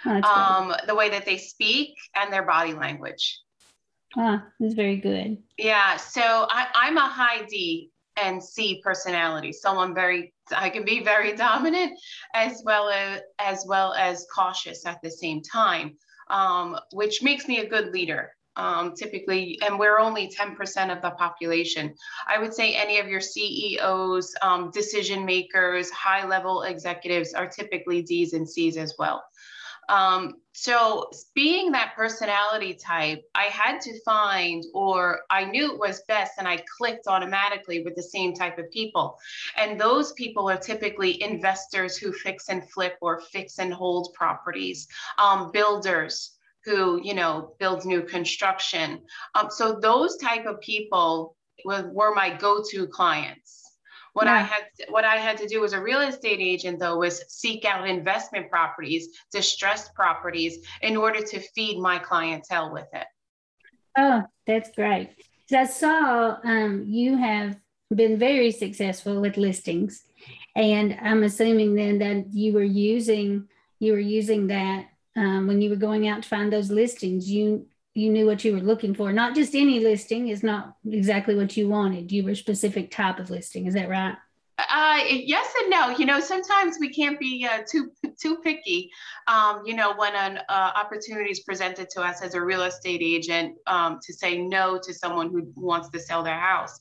oh, 0.06 0.22
um, 0.24 0.76
the 0.88 0.96
way 0.96 1.10
that 1.10 1.26
they 1.26 1.38
speak, 1.38 1.96
and 2.16 2.32
their 2.32 2.44
body 2.44 2.74
language. 2.74 3.42
Ah, 4.18 4.46
that's 4.60 4.74
very 4.74 4.98
good. 4.98 5.38
Yeah. 5.58 5.98
So 5.98 6.22
I, 6.22 6.68
I'm 6.74 6.98
a 6.98 7.08
high 7.08 7.44
D 7.44 7.92
and 8.22 8.44
C 8.44 8.82
personality. 8.84 9.54
So 9.54 9.78
I'm 9.78 9.94
very, 9.94 10.34
I 10.56 10.70
can 10.70 10.84
be 10.84 11.04
very 11.04 11.36
dominant 11.36 11.98
as 12.34 12.62
well 12.66 12.90
as 12.90 13.22
as 13.40 13.66
well 13.68 13.94
as 13.94 14.26
cautious 14.34 14.86
at 14.86 15.02
the 15.02 15.12
same 15.12 15.42
time, 15.42 15.96
um, 16.30 16.78
which 16.92 17.22
makes 17.22 17.48
me 17.48 17.60
a 17.60 17.70
good 17.70 17.92
leader. 17.94 18.32
Um, 18.60 18.94
typically, 18.94 19.58
and 19.66 19.80
we're 19.80 20.00
only 20.00 20.28
10% 20.28 20.94
of 20.94 21.02
the 21.02 21.12
population. 21.12 21.96
I 22.28 22.40
would 22.40 22.54
say 22.54 22.76
any 22.76 23.00
of 23.00 23.08
your 23.08 23.22
CEOs, 23.22 24.36
um, 24.42 24.70
decision 24.72 25.24
makers, 25.24 25.90
high 25.92 26.28
level 26.28 26.64
executives 26.64 27.34
are 27.34 27.48
typically 27.48 28.02
D's 28.02 28.34
and 28.34 28.48
C's 28.48 28.76
as 28.76 28.96
well. 29.00 29.24
Um, 29.88 30.42
so, 30.52 31.10
being 31.34 31.72
that 31.72 31.94
personality 31.96 32.74
type, 32.74 33.24
I 33.34 33.46
had 33.46 33.80
to 33.80 33.98
find, 34.02 34.66
or 34.74 35.22
I 35.30 35.46
knew 35.46 35.72
it 35.72 35.80
was 35.80 36.04
best, 36.10 36.34
and 36.38 36.46
I 36.46 36.62
clicked 36.78 37.08
automatically 37.08 37.82
with 37.84 37.96
the 37.96 38.04
same 38.04 38.34
type 38.34 38.58
of 38.60 38.70
people. 38.72 39.18
And 39.56 39.80
those 39.80 40.12
people 40.14 40.50
are 40.50 40.58
typically 40.58 41.24
investors 41.24 41.96
who 41.96 42.12
fix 42.12 42.50
and 42.50 42.70
flip 42.70 42.98
or 43.02 43.22
fix 43.32 43.58
and 43.58 43.74
hold 43.74 44.14
properties, 44.14 44.90
um, 45.18 45.50
builders 45.52 46.39
who, 46.66 47.02
you 47.04 47.14
know, 47.14 47.56
builds 47.60 47.86
new 47.86 48.02
construction. 48.02 49.02
Um, 49.36 49.50
so, 49.50 49.80
those 49.80 50.18
type 50.18 50.46
of 50.46 50.60
people 50.62 51.36
were, 51.66 51.90
were 51.94 52.14
my 52.14 52.36
go 52.36 52.64
to 52.72 52.88
clients. 52.88 53.60
What 54.14 54.26
yeah. 54.26 54.34
I 54.34 54.40
had 54.40 54.64
what 54.90 55.06
I 55.06 55.18
had 55.18 55.38
to 55.38 55.48
do 55.48 55.64
as 55.64 55.74
a 55.74 55.82
real 55.82 56.02
estate 56.02 56.40
agent 56.42 56.80
though 56.80 56.98
was 56.98 57.24
seek 57.28 57.64
out 57.64 57.88
investment 57.88 58.50
properties, 58.50 59.10
distressed 59.32 59.94
properties 59.94 60.58
in 60.82 60.98
order 60.98 61.22
to 61.22 61.40
feed 61.40 61.80
my 61.80 62.00
clientele 62.00 62.74
with 62.74 62.88
it. 62.94 63.08
Oh, 63.98 64.24
that's 64.48 64.72
great. 64.76 65.10
So 65.48 65.60
I 65.60 65.66
saw 65.66 66.38
um, 66.44 66.84
you 66.88 67.18
have 67.18 67.58
been 67.94 68.20
very 68.20 68.52
successful 68.52 69.22
with 69.22 69.38
listings, 69.38 70.04
and 70.56 70.98
I'm 71.02 71.24
assuming 71.24 71.76
then 71.76 72.00
that 72.00 72.34
you 72.34 72.54
were 72.54 72.64
using 72.64 73.48
you 73.80 73.94
were 73.94 74.00
using 74.00 74.48
that 74.48 74.89
um, 75.16 75.48
when 75.48 75.62
you 75.62 75.70
were 75.70 75.76
going 75.76 76.08
out 76.08 76.24
to 76.24 76.30
find 76.30 76.52
those 76.52 76.72
listings. 76.72 77.30
You 77.30 77.68
you 77.96 78.10
knew 78.10 78.26
what 78.26 78.46
you 78.46 78.54
were 78.54 78.62
looking 78.62 78.94
for. 78.94 79.12
Not 79.12 79.36
just 79.36 79.56
any 79.56 79.80
listing 79.80 80.30
is 80.30 80.44
not 80.44 80.76
exactly 80.90 81.36
what 81.36 81.58
you 81.58 81.68
wanted. 81.68 82.12
You 82.12 82.24
were 82.24 82.32
a 82.32 82.36
specific 82.36 82.92
type 82.92 83.20
of 83.20 83.30
listing. 83.30 83.66
Is 83.66 83.74
that 83.74 83.90
right? 83.90 84.16
Uh, 84.58 85.00
yes 85.10 85.54
and 85.62 85.70
no. 85.70 85.90
You 85.90 86.06
know, 86.06 86.20
sometimes 86.20 86.78
we 86.80 86.90
can't 86.90 87.20
be 87.20 87.48
uh, 87.50 87.64
too 87.70 87.92
too 88.22 88.38
picky. 88.38 88.92
Um, 89.28 89.64
you 89.66 89.74
know, 89.74 89.94
when 89.96 90.16
an 90.16 90.40
uh, 90.50 90.72
opportunity 90.76 91.32
is 91.32 91.42
presented 91.42 91.90
to 91.92 92.02
us 92.02 92.22
as 92.22 92.34
a 92.34 92.42
real 92.42 92.64
estate 92.64 93.02
agent 93.02 93.56
um, 93.68 94.00
to 94.06 94.14
say 94.14 94.38
no 94.38 94.80
to 94.84 94.94
someone 94.94 95.30
who 95.30 95.52
wants 95.56 95.90
to 95.90 96.00
sell 96.00 96.24
their 96.24 96.40
house. 96.40 96.80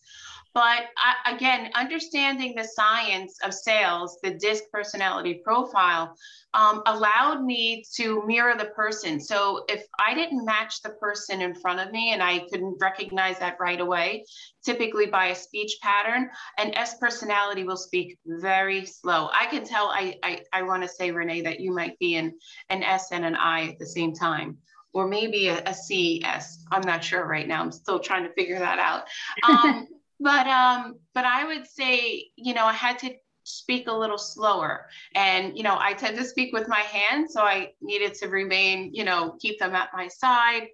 But 0.54 0.86
I, 0.96 1.34
again, 1.34 1.70
understanding 1.74 2.54
the 2.56 2.64
science 2.64 3.38
of 3.44 3.54
sales, 3.54 4.18
the 4.22 4.34
DISC 4.34 4.64
personality 4.72 5.40
profile, 5.44 6.14
um, 6.54 6.82
allowed 6.86 7.44
me 7.44 7.84
to 7.96 8.24
mirror 8.26 8.54
the 8.56 8.66
person. 8.66 9.20
So 9.20 9.64
if 9.68 9.84
I 10.04 10.14
didn't 10.14 10.44
match 10.44 10.82
the 10.82 10.90
person 10.90 11.42
in 11.42 11.54
front 11.54 11.80
of 11.80 11.92
me 11.92 12.12
and 12.12 12.22
I 12.22 12.40
couldn't 12.50 12.78
recognize 12.80 13.38
that 13.38 13.58
right 13.60 13.80
away, 13.80 14.24
typically 14.64 15.06
by 15.06 15.26
a 15.26 15.34
speech 15.34 15.76
pattern, 15.82 16.30
an 16.58 16.74
S 16.74 16.98
personality 16.98 17.64
will 17.64 17.76
speak 17.76 18.18
very 18.26 18.86
slow. 18.86 19.28
I 19.32 19.46
can 19.46 19.64
tell, 19.64 19.88
I, 19.88 20.16
I, 20.22 20.40
I 20.52 20.62
want 20.62 20.82
to 20.82 20.88
say, 20.88 21.10
Renee, 21.10 21.42
that 21.42 21.60
you 21.60 21.72
might 21.72 21.98
be 21.98 22.16
an, 22.16 22.32
an 22.70 22.82
S 22.82 23.12
and 23.12 23.24
an 23.24 23.36
I 23.36 23.68
at 23.68 23.78
the 23.78 23.86
same 23.86 24.14
time 24.14 24.58
or 24.94 25.06
maybe 25.06 25.48
a, 25.48 25.62
a 25.66 25.74
C 25.74 26.22
S. 26.24 26.64
I'm 26.72 26.80
not 26.80 27.04
sure 27.04 27.26
right 27.26 27.46
now. 27.46 27.60
I'm 27.60 27.70
still 27.70 28.00
trying 28.00 28.24
to 28.24 28.32
figure 28.32 28.58
that 28.58 28.78
out. 28.78 29.04
Um, 29.46 29.86
but 30.20 30.46
um 30.46 30.98
but 31.14 31.24
i 31.24 31.44
would 31.44 31.66
say 31.66 32.26
you 32.36 32.54
know 32.54 32.64
i 32.64 32.72
had 32.72 32.98
to 32.98 33.14
speak 33.44 33.88
a 33.88 33.92
little 33.92 34.18
slower. 34.18 34.86
And 35.14 35.56
you 35.56 35.62
know 35.62 35.76
i 35.78 35.94
tend 35.94 36.18
to 36.18 36.24
speak 36.24 36.52
with 36.52 36.68
my 36.68 36.80
hands 36.80 37.32
so 37.32 37.42
i 37.42 37.72
needed 37.80 38.14
to 38.14 38.28
remain 38.28 38.90
you 38.92 39.04
know 39.04 39.36
keep 39.40 39.58
them 39.58 39.74
at 39.74 39.88
my 39.94 40.08
side 40.08 40.68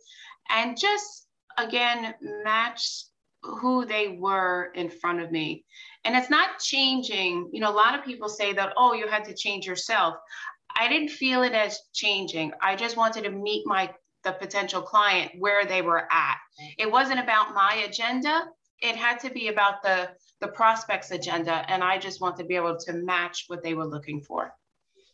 and 0.51 0.77
just 0.79 1.29
again 1.57 2.15
match 2.43 3.05
who 3.43 3.85
they 3.85 4.09
were 4.09 4.73
in 4.75 4.89
front 4.89 5.21
of 5.21 5.31
me. 5.31 5.65
And 6.05 6.17
it's 6.17 6.31
not 6.31 6.59
changing. 6.59 7.51
You 7.53 7.61
know 7.61 7.71
a 7.71 7.73
lot 7.73 7.97
of 7.97 8.05
people 8.05 8.29
say 8.29 8.53
that 8.55 8.73
oh 8.77 8.95
you 8.95 9.07
had 9.07 9.25
to 9.25 9.35
change 9.35 9.67
yourself. 9.67 10.17
I 10.77 10.89
didn't 10.89 11.11
feel 11.11 11.43
it 11.43 11.53
as 11.53 11.79
changing. 11.93 12.53
I 12.61 12.75
just 12.75 12.97
wanted 12.97 13.25
to 13.25 13.31
meet 13.31 13.67
my 13.67 13.93
the 14.25 14.33
potential 14.33 14.81
client 14.81 15.33
where 15.39 15.67
they 15.67 15.83
were 15.83 16.09
at. 16.11 16.39
It 16.79 16.91
wasn't 16.91 17.21
about 17.21 17.55
my 17.55 17.87
agenda 17.87 18.47
it 18.85 18.97
had 18.97 19.19
to 19.21 19.31
be 19.31 19.49
about 19.49 19.83
the 19.83 20.11
the 20.41 20.49
prospects 20.49 21.11
agenda 21.11 21.65
and 21.71 21.83
i 21.83 21.99
just 21.99 22.21
want 22.21 22.37
to 22.37 22.45
be 22.45 22.55
able 22.55 22.77
to 22.77 22.93
match 22.93 23.45
what 23.49 23.63
they 23.63 23.75
were 23.75 23.87
looking 23.87 24.21
for. 24.21 24.55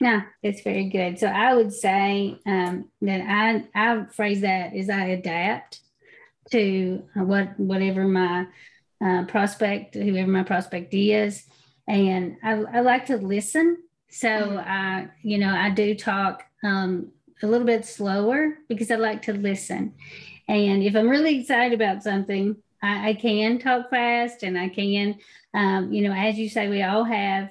Yeah 0.01 0.23
it's 0.43 0.63
very 0.63 0.89
good. 0.89 1.19
So 1.19 1.29
i 1.29 1.55
would 1.55 1.73
say 1.73 2.39
um, 2.47 2.91
that 3.03 3.21
i 3.21 3.65
i 3.75 4.05
phrase 4.07 4.41
that 4.41 4.75
is 4.75 4.91
i 4.91 5.05
adapt 5.05 5.81
to 6.51 7.05
what 7.15 7.59
whatever 7.61 8.07
my 8.09 8.47
uh, 9.05 9.25
prospect 9.27 9.95
whoever 9.95 10.31
my 10.31 10.43
prospect 10.43 10.93
is. 10.93 11.45
And 11.87 12.37
i, 12.43 12.53
I 12.53 12.81
like 12.81 13.07
to 13.07 13.17
listen. 13.17 13.79
So 14.11 14.29
mm-hmm. 14.29 14.59
i 14.59 15.09
you 15.23 15.39
know 15.39 15.55
i 15.55 15.71
do 15.71 15.95
talk 15.95 16.43
um, 16.65 17.13
a 17.43 17.47
little 17.47 17.67
bit 17.67 17.85
slower 17.87 18.59
because 18.69 18.91
i 18.91 18.97
like 18.97 19.23
to 19.23 19.33
listen. 19.33 19.95
And 20.49 20.83
if 20.83 20.97
i'm 20.97 21.09
really 21.09 21.39
excited 21.39 21.81
about 21.81 22.03
something 22.03 22.57
I, 22.83 23.11
I 23.11 23.15
can 23.15 23.59
talk 23.59 23.91
fast 23.91 24.43
and 24.43 24.59
I 24.59 24.69
can, 24.69 25.19
um, 25.55 25.93
you 25.93 26.09
know, 26.09 26.15
as 26.15 26.39
you 26.39 26.49
say, 26.49 26.69
we 26.69 26.83
all 26.83 27.05
have 27.05 27.51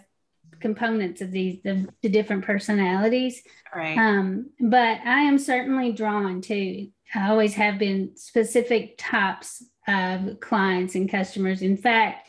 components 0.60 1.22
of 1.22 1.32
these 1.32 1.62
the, 1.64 1.88
the 2.02 2.10
different 2.10 2.46
personalities. 2.46 3.42
Right. 3.74 3.98
Um, 3.98 4.50
but 4.60 5.00
I 5.06 5.22
am 5.22 5.38
certainly 5.38 5.92
drawn 5.92 6.42
to. 6.42 6.88
I 7.16 7.30
always 7.30 7.56
have 7.56 7.80
been 7.80 8.16
specific 8.16 8.96
types 8.98 9.64
of 9.88 10.40
clients 10.40 10.96
and 10.96 11.10
customers. 11.10 11.62
In 11.62 11.78
fact, 11.78 12.28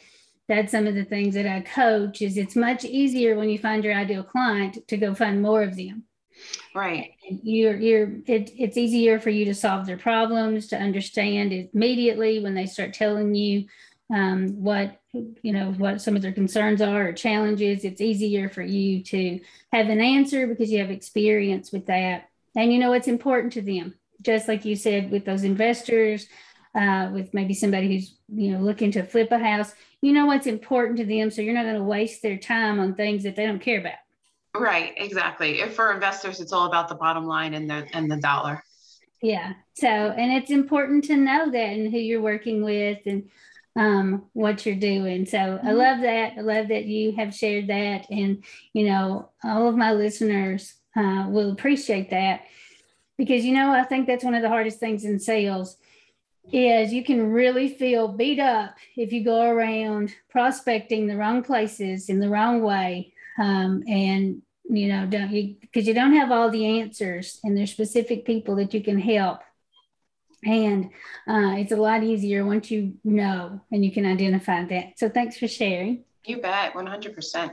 that's 0.48 0.72
some 0.72 0.86
of 0.86 0.94
the 0.94 1.04
things 1.04 1.34
that 1.34 1.46
I 1.46 1.60
coach. 1.60 2.22
Is 2.22 2.36
it's 2.36 2.56
much 2.56 2.84
easier 2.84 3.36
when 3.36 3.50
you 3.50 3.58
find 3.58 3.84
your 3.84 3.94
ideal 3.94 4.22
client 4.22 4.78
to 4.88 4.96
go 4.96 5.14
find 5.14 5.42
more 5.42 5.62
of 5.62 5.76
them. 5.76 6.04
Right. 6.74 7.14
You're 7.28 7.76
you're 7.76 8.12
it, 8.26 8.52
it's 8.56 8.76
easier 8.76 9.18
for 9.18 9.30
you 9.30 9.44
to 9.46 9.54
solve 9.54 9.86
their 9.86 9.96
problems, 9.96 10.68
to 10.68 10.76
understand 10.76 11.52
immediately 11.52 12.40
when 12.40 12.54
they 12.54 12.66
start 12.66 12.94
telling 12.94 13.34
you 13.34 13.66
um, 14.14 14.62
what 14.62 15.00
you 15.12 15.52
know 15.52 15.72
what 15.72 16.00
some 16.00 16.16
of 16.16 16.22
their 16.22 16.32
concerns 16.32 16.80
are 16.80 17.08
or 17.08 17.12
challenges. 17.12 17.84
It's 17.84 18.00
easier 18.00 18.48
for 18.48 18.62
you 18.62 19.02
to 19.04 19.40
have 19.72 19.88
an 19.88 20.00
answer 20.00 20.46
because 20.46 20.70
you 20.70 20.78
have 20.78 20.90
experience 20.90 21.72
with 21.72 21.86
that, 21.86 22.28
and 22.56 22.72
you 22.72 22.78
know 22.78 22.90
what's 22.90 23.08
important 23.08 23.52
to 23.54 23.62
them. 23.62 23.94
Just 24.22 24.48
like 24.48 24.64
you 24.64 24.76
said 24.76 25.10
with 25.10 25.24
those 25.24 25.44
investors, 25.44 26.26
uh, 26.74 27.10
with 27.12 27.32
maybe 27.34 27.54
somebody 27.54 27.88
who's 27.88 28.16
you 28.28 28.52
know 28.52 28.60
looking 28.60 28.92
to 28.92 29.02
flip 29.02 29.32
a 29.32 29.38
house, 29.38 29.74
you 30.02 30.12
know 30.12 30.26
what's 30.26 30.46
important 30.46 30.98
to 30.98 31.04
them, 31.04 31.30
so 31.30 31.42
you're 31.42 31.54
not 31.54 31.64
going 31.64 31.76
to 31.76 31.82
waste 31.82 32.22
their 32.22 32.38
time 32.38 32.78
on 32.78 32.94
things 32.94 33.22
that 33.24 33.36
they 33.36 33.46
don't 33.46 33.60
care 33.62 33.80
about. 33.80 33.94
Right, 34.54 34.92
exactly. 34.96 35.60
If 35.60 35.74
for 35.74 35.92
investors, 35.92 36.40
it's 36.40 36.52
all 36.52 36.66
about 36.66 36.88
the 36.88 36.94
bottom 36.94 37.24
line 37.24 37.54
and 37.54 37.70
the 37.70 37.86
and 37.92 38.10
the 38.10 38.16
dollar. 38.16 38.64
Yeah. 39.22 39.52
So, 39.74 39.86
and 39.86 40.32
it's 40.32 40.50
important 40.50 41.04
to 41.04 41.16
know 41.16 41.50
that 41.50 41.56
and 41.56 41.90
who 41.90 41.98
you're 41.98 42.22
working 42.22 42.64
with 42.64 42.98
and 43.06 43.28
um, 43.76 44.24
what 44.32 44.66
you're 44.66 44.74
doing. 44.74 45.26
So, 45.26 45.38
mm-hmm. 45.38 45.66
I 45.66 45.72
love 45.72 46.00
that. 46.00 46.32
I 46.36 46.40
love 46.40 46.68
that 46.68 46.86
you 46.86 47.12
have 47.12 47.34
shared 47.34 47.68
that, 47.68 48.10
and 48.10 48.42
you 48.72 48.86
know, 48.86 49.30
all 49.44 49.68
of 49.68 49.76
my 49.76 49.92
listeners 49.92 50.74
uh, 50.96 51.26
will 51.28 51.52
appreciate 51.52 52.10
that 52.10 52.42
because 53.16 53.44
you 53.44 53.54
know, 53.54 53.70
I 53.72 53.84
think 53.84 54.06
that's 54.06 54.24
one 54.24 54.34
of 54.34 54.42
the 54.42 54.48
hardest 54.48 54.80
things 54.80 55.04
in 55.04 55.20
sales 55.20 55.76
is 56.52 56.92
you 56.92 57.04
can 57.04 57.30
really 57.30 57.68
feel 57.68 58.08
beat 58.08 58.40
up 58.40 58.74
if 58.96 59.12
you 59.12 59.22
go 59.22 59.42
around 59.42 60.12
prospecting 60.30 61.06
the 61.06 61.16
wrong 61.16 61.42
places 61.42 62.08
in 62.08 62.18
the 62.18 62.28
wrong 62.28 62.62
way 62.62 63.12
um, 63.40 63.82
and 63.88 64.42
you 64.64 64.86
know 64.86 65.06
don't 65.06 65.32
you 65.32 65.56
because 65.60 65.88
you 65.88 65.94
don't 65.94 66.14
have 66.14 66.30
all 66.30 66.50
the 66.50 66.80
answers 66.80 67.40
and 67.42 67.56
there's 67.56 67.72
specific 67.72 68.24
people 68.24 68.56
that 68.56 68.72
you 68.74 68.82
can 68.82 69.00
help. 69.00 69.40
And 70.42 70.86
uh, 71.28 71.58
it's 71.58 71.72
a 71.72 71.76
lot 71.76 72.02
easier 72.02 72.46
once 72.46 72.70
you 72.70 72.94
know 73.04 73.60
and 73.72 73.84
you 73.84 73.92
can 73.92 74.06
identify 74.06 74.64
that. 74.64 74.98
So 74.98 75.08
thanks 75.08 75.36
for 75.36 75.48
sharing. 75.48 76.04
You 76.24 76.40
bet 76.40 76.74
100% 76.74 77.52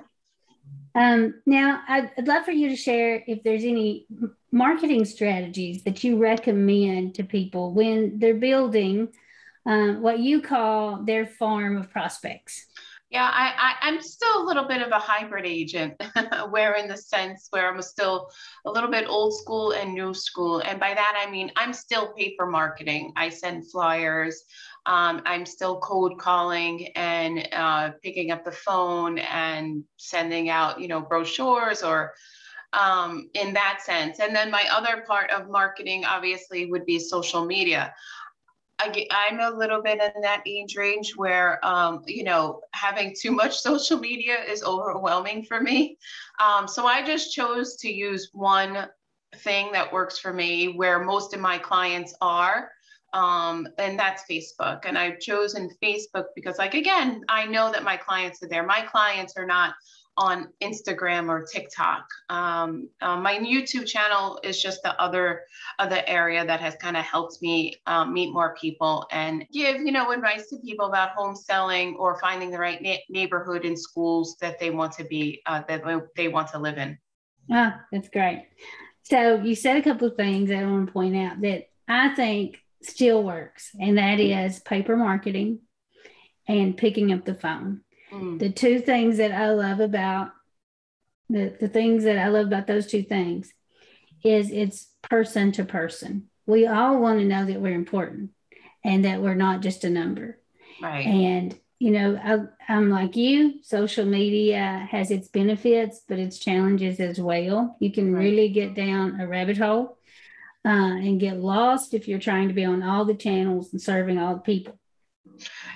um, 0.97 1.35
now 1.45 1.81
I'd, 1.87 2.11
I'd 2.17 2.27
love 2.27 2.45
for 2.45 2.51
you 2.51 2.69
to 2.69 2.75
share 2.75 3.23
if 3.27 3.43
there's 3.43 3.63
any 3.63 4.07
marketing 4.51 5.05
strategies 5.05 5.83
that 5.83 6.03
you 6.03 6.17
recommend 6.17 7.15
to 7.15 7.23
people 7.23 7.71
when 7.71 8.17
they're 8.17 8.33
building 8.33 9.09
uh, 9.65 9.93
what 9.93 10.19
you 10.19 10.41
call 10.41 11.03
their 11.03 11.27
farm 11.27 11.77
of 11.77 11.91
prospects 11.91 12.65
Yeah, 13.09 13.31
I, 13.33 13.75
I, 13.81 13.87
am 13.87 14.01
still 14.01 14.43
a 14.43 14.45
little 14.45 14.67
bit 14.67 14.81
of 14.81 14.91
a 14.91 14.99
hybrid 14.99 15.45
agent, 15.45 15.93
where 16.49 16.73
in 16.73 16.89
the 16.89 16.97
sense 16.97 17.47
where 17.51 17.73
I'm 17.73 17.81
still 17.81 18.29
a 18.65 18.71
little 18.71 18.89
bit 18.89 19.07
old 19.07 19.33
school 19.33 19.71
and 19.71 19.93
new 19.93 20.13
school. 20.13 20.59
And 20.59 20.77
by 20.77 20.93
that, 20.93 21.23
I 21.25 21.31
mean, 21.31 21.49
I'm 21.55 21.71
still 21.71 22.13
paper 22.13 22.45
marketing. 22.45 23.13
I 23.15 23.29
send 23.29 23.71
flyers. 23.71 24.43
Um, 24.85 25.21
I'm 25.25 25.45
still 25.45 25.79
cold 25.79 26.19
calling 26.19 26.87
and 26.95 27.47
uh, 27.53 27.91
picking 28.03 28.31
up 28.31 28.43
the 28.43 28.51
phone 28.51 29.19
and 29.19 29.85
sending 29.95 30.49
out, 30.49 30.81
you 30.81 30.89
know, 30.89 30.99
brochures 30.99 31.83
or 31.83 32.13
um, 32.73 33.29
in 33.33 33.53
that 33.53 33.79
sense. 33.83 34.19
And 34.19 34.35
then 34.35 34.51
my 34.51 34.63
other 34.71 35.05
part 35.07 35.31
of 35.31 35.49
marketing, 35.49 36.03
obviously, 36.05 36.65
would 36.65 36.85
be 36.85 36.99
social 36.99 37.45
media. 37.45 37.93
I, 38.79 39.07
I'm 39.11 39.39
a 39.39 39.55
little 39.55 39.81
bit 39.81 39.99
in 40.15 40.21
that 40.21 40.43
age 40.45 40.75
range 40.75 41.13
where, 41.15 41.63
um, 41.65 42.03
you 42.05 42.23
know, 42.23 42.61
having 42.73 43.15
too 43.19 43.31
much 43.31 43.57
social 43.59 43.99
media 43.99 44.37
is 44.43 44.63
overwhelming 44.63 45.43
for 45.45 45.61
me. 45.61 45.97
Um, 46.43 46.67
so 46.67 46.85
I 46.85 47.03
just 47.03 47.33
chose 47.33 47.75
to 47.77 47.91
use 47.91 48.29
one 48.33 48.87
thing 49.37 49.71
that 49.71 49.91
works 49.91 50.17
for 50.17 50.31
me 50.31 50.73
where 50.75 51.03
most 51.03 51.33
of 51.33 51.39
my 51.39 51.57
clients 51.57 52.13
are. 52.21 52.71
Um, 53.17 53.67
and 53.79 53.97
that's 53.97 54.23
Facebook. 54.29 54.81
And 54.85 54.95
I've 54.95 55.19
chosen 55.19 55.71
Facebook 55.81 56.25
because, 56.35 56.59
like, 56.59 56.75
again, 56.75 57.23
I 57.27 57.47
know 57.47 57.71
that 57.71 57.83
my 57.83 57.97
clients 57.97 58.43
are 58.43 58.47
there. 58.47 58.63
My 58.63 58.81
clients 58.81 59.33
are 59.37 59.45
not 59.45 59.73
on 60.17 60.49
Instagram 60.61 61.27
or 61.27 61.43
TikTok. 61.43 62.05
Um, 62.29 62.89
uh, 63.01 63.17
my 63.17 63.39
YouTube 63.39 63.87
channel 63.87 64.39
is 64.43 64.61
just 64.61 64.83
the 64.83 64.99
other 65.01 65.41
other 65.79 66.01
area 66.05 66.45
that 66.45 66.59
has 66.59 66.75
kind 66.75 66.95
of 66.95 67.03
helped 67.03 67.41
me 67.41 67.75
um, 67.87 68.13
meet 68.13 68.33
more 68.33 68.55
people 68.59 69.07
and 69.11 69.45
give 69.51 69.77
you 69.77 69.91
know 69.91 70.11
advice 70.11 70.47
to 70.49 70.57
people 70.57 70.87
about 70.87 71.09
home 71.11 71.35
selling 71.35 71.95
or 71.95 72.19
finding 72.19 72.51
the 72.51 72.59
right 72.59 72.81
na- 72.81 73.03
neighborhood 73.09 73.65
and 73.65 73.77
schools 73.77 74.37
that 74.41 74.59
they 74.59 74.69
want 74.69 74.91
to 74.93 75.03
be 75.03 75.41
uh, 75.47 75.61
that 75.67 75.83
they 76.15 76.27
want 76.27 76.47
to 76.49 76.59
live 76.59 76.77
in. 76.77 76.97
Ah, 77.51 77.81
that's 77.91 78.09
great. 78.09 78.47
So 79.03 79.35
you 79.35 79.55
said 79.55 79.77
a 79.77 79.81
couple 79.81 80.07
of 80.07 80.15
things 80.15 80.51
I 80.51 80.63
want 80.65 80.87
to 80.87 80.93
point 80.93 81.15
out 81.15 81.41
that 81.41 81.69
I 81.87 82.13
think 82.15 82.59
still 82.87 83.23
works, 83.23 83.71
and 83.79 83.97
that 83.97 84.19
is 84.19 84.59
paper 84.59 84.95
marketing 84.95 85.59
and 86.47 86.77
picking 86.77 87.11
up 87.11 87.25
the 87.25 87.35
phone. 87.35 87.81
Mm. 88.11 88.39
The 88.39 88.49
two 88.49 88.79
things 88.79 89.17
that 89.17 89.31
I 89.31 89.51
love 89.51 89.79
about 89.79 90.31
the, 91.29 91.55
the 91.59 91.67
things 91.67 92.05
that 92.05 92.17
I 92.17 92.29
love 92.29 92.47
about 92.47 92.67
those 92.67 92.87
two 92.87 93.03
things 93.03 93.53
is 94.23 94.51
it's 94.51 94.87
person 95.09 95.51
to 95.53 95.65
person. 95.65 96.29
We 96.45 96.67
all 96.67 96.99
want 96.99 97.19
to 97.19 97.25
know 97.25 97.45
that 97.45 97.59
we're 97.59 97.75
important 97.75 98.31
and 98.83 99.03
that 99.05 99.21
we're 99.21 99.35
not 99.35 99.61
just 99.61 99.83
a 99.83 99.89
number. 99.89 100.39
Right. 100.81 101.05
And, 101.05 101.59
you 101.79 101.91
know, 101.91 102.17
I, 102.23 102.73
I'm 102.73 102.89
like 102.89 103.15
you, 103.15 103.61
social 103.63 104.05
media 104.05 104.87
has 104.89 105.11
its 105.11 105.27
benefits, 105.27 106.01
but 106.07 106.19
its 106.19 106.39
challenges 106.39 106.99
as 106.99 107.19
well. 107.19 107.75
You 107.79 107.91
can 107.91 108.13
right. 108.13 108.21
really 108.21 108.49
get 108.49 108.73
down 108.73 109.19
a 109.19 109.27
rabbit 109.27 109.57
hole 109.57 109.97
uh, 110.67 110.97
and 110.97 111.19
get 111.19 111.39
lost 111.39 111.93
if 111.93 112.09
you're 112.09 112.19
trying 112.19 112.49
to 112.49 112.53
be 112.53 112.65
on 112.65 112.83
all 112.83 113.05
the 113.05 113.15
channels 113.15 113.71
and 113.71 113.81
serving 113.81 114.17
all 114.17 114.35
the 114.35 114.41
people. 114.41 114.77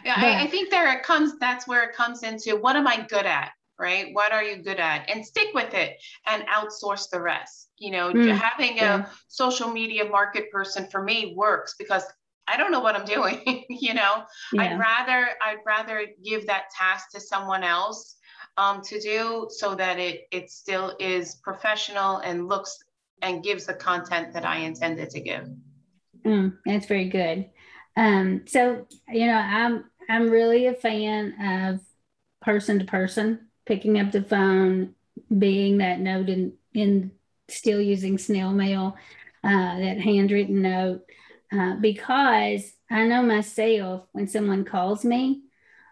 Yeah, 0.03 0.15
I, 0.17 0.43
I 0.43 0.47
think 0.47 0.69
there 0.69 0.91
it 0.97 1.03
comes, 1.03 1.39
that's 1.39 1.65
where 1.65 1.83
it 1.83 1.95
comes 1.95 2.23
into 2.23 2.57
what 2.57 2.75
am 2.75 2.87
I 2.87 3.05
good 3.07 3.25
at? 3.25 3.51
Right? 3.79 4.13
What 4.13 4.33
are 4.33 4.43
you 4.43 4.57
good 4.57 4.79
at? 4.79 5.09
And 5.09 5.25
stick 5.25 5.47
with 5.53 5.73
it 5.73 5.97
and 6.27 6.43
outsource 6.47 7.09
the 7.09 7.21
rest. 7.21 7.69
You 7.77 7.91
know, 7.91 8.11
mm, 8.11 8.37
having 8.37 8.75
yeah. 8.75 9.05
a 9.05 9.09
social 9.27 9.71
media 9.71 10.05
market 10.05 10.51
person 10.51 10.87
for 10.91 11.01
me 11.01 11.33
works 11.37 11.75
because 11.79 12.03
I 12.47 12.57
don't 12.57 12.71
know 12.71 12.81
what 12.81 12.95
I'm 12.95 13.05
doing. 13.05 13.63
you 13.69 13.93
know, 13.93 14.23
yeah. 14.53 14.61
I'd 14.61 14.77
rather 14.77 15.29
I'd 15.41 15.59
rather 15.65 16.05
give 16.23 16.45
that 16.47 16.65
task 16.77 17.11
to 17.11 17.19
someone 17.19 17.63
else 17.63 18.17
um, 18.57 18.81
to 18.83 18.99
do 18.99 19.47
so 19.49 19.73
that 19.73 19.97
it 19.97 20.27
it 20.31 20.51
still 20.51 20.95
is 20.99 21.35
professional 21.35 22.17
and 22.17 22.47
looks 22.47 22.77
and 23.21 23.43
gives 23.43 23.65
the 23.65 23.73
content 23.73 24.33
that 24.33 24.45
I 24.45 24.57
intended 24.57 25.09
to 25.11 25.19
give. 25.19 25.49
Mm, 26.25 26.57
that's 26.65 26.85
very 26.85 27.09
good. 27.09 27.49
Um, 27.95 28.43
so 28.47 28.87
you 29.09 29.27
know, 29.27 29.37
I'm 29.37 29.85
I'm 30.09 30.29
really 30.29 30.67
a 30.67 30.73
fan 30.73 31.73
of 31.73 31.81
person 32.41 32.79
to 32.79 32.85
person, 32.85 33.47
picking 33.65 33.99
up 33.99 34.11
the 34.11 34.23
phone, 34.23 34.95
being 35.35 35.79
that 35.79 35.99
note 35.99 36.29
in 36.29 36.53
in 36.73 37.11
still 37.49 37.81
using 37.81 38.17
snail 38.17 38.51
mail, 38.51 38.95
uh, 39.43 39.79
that 39.79 39.99
handwritten 39.99 40.61
note, 40.61 41.01
uh, 41.51 41.75
because 41.75 42.71
I 42.89 43.05
know 43.07 43.23
myself 43.23 44.07
when 44.13 44.27
someone 44.27 44.63
calls 44.63 45.03
me, 45.03 45.43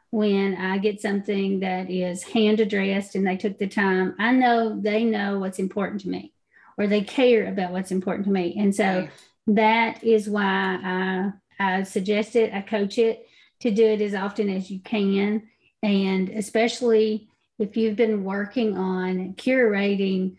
when 0.09 0.55
I 0.55 0.77
get 0.77 1.01
something 1.01 1.59
that 1.61 1.89
is 1.89 2.23
hand 2.23 2.59
addressed 2.59 3.15
and 3.15 3.27
they 3.27 3.37
took 3.37 3.57
the 3.57 3.67
time, 3.67 4.15
I 4.19 4.31
know 4.31 4.79
they 4.79 5.03
know 5.03 5.39
what's 5.39 5.59
important 5.59 6.01
to 6.01 6.09
me 6.09 6.33
or 6.79 6.87
they 6.87 7.01
care 7.01 7.47
about 7.47 7.71
what's 7.71 7.91
important 7.91 8.25
to 8.25 8.31
me. 8.31 8.55
And 8.57 8.73
so 8.73 9.07
that 9.47 10.03
is 10.03 10.27
why 10.29 10.79
I 10.83 11.31
I 11.59 11.83
suggest 11.83 12.35
it, 12.37 12.53
I 12.53 12.61
coach 12.61 12.97
it 12.97 13.27
to 13.59 13.69
do 13.69 13.85
it 13.85 14.01
as 14.01 14.15
often 14.15 14.49
as 14.49 14.71
you 14.71 14.79
can. 14.79 15.49
And 15.83 16.29
especially 16.29 17.27
if 17.59 17.75
you've 17.75 17.97
been 17.97 18.23
working 18.23 18.77
on 18.77 19.33
curating 19.33 20.37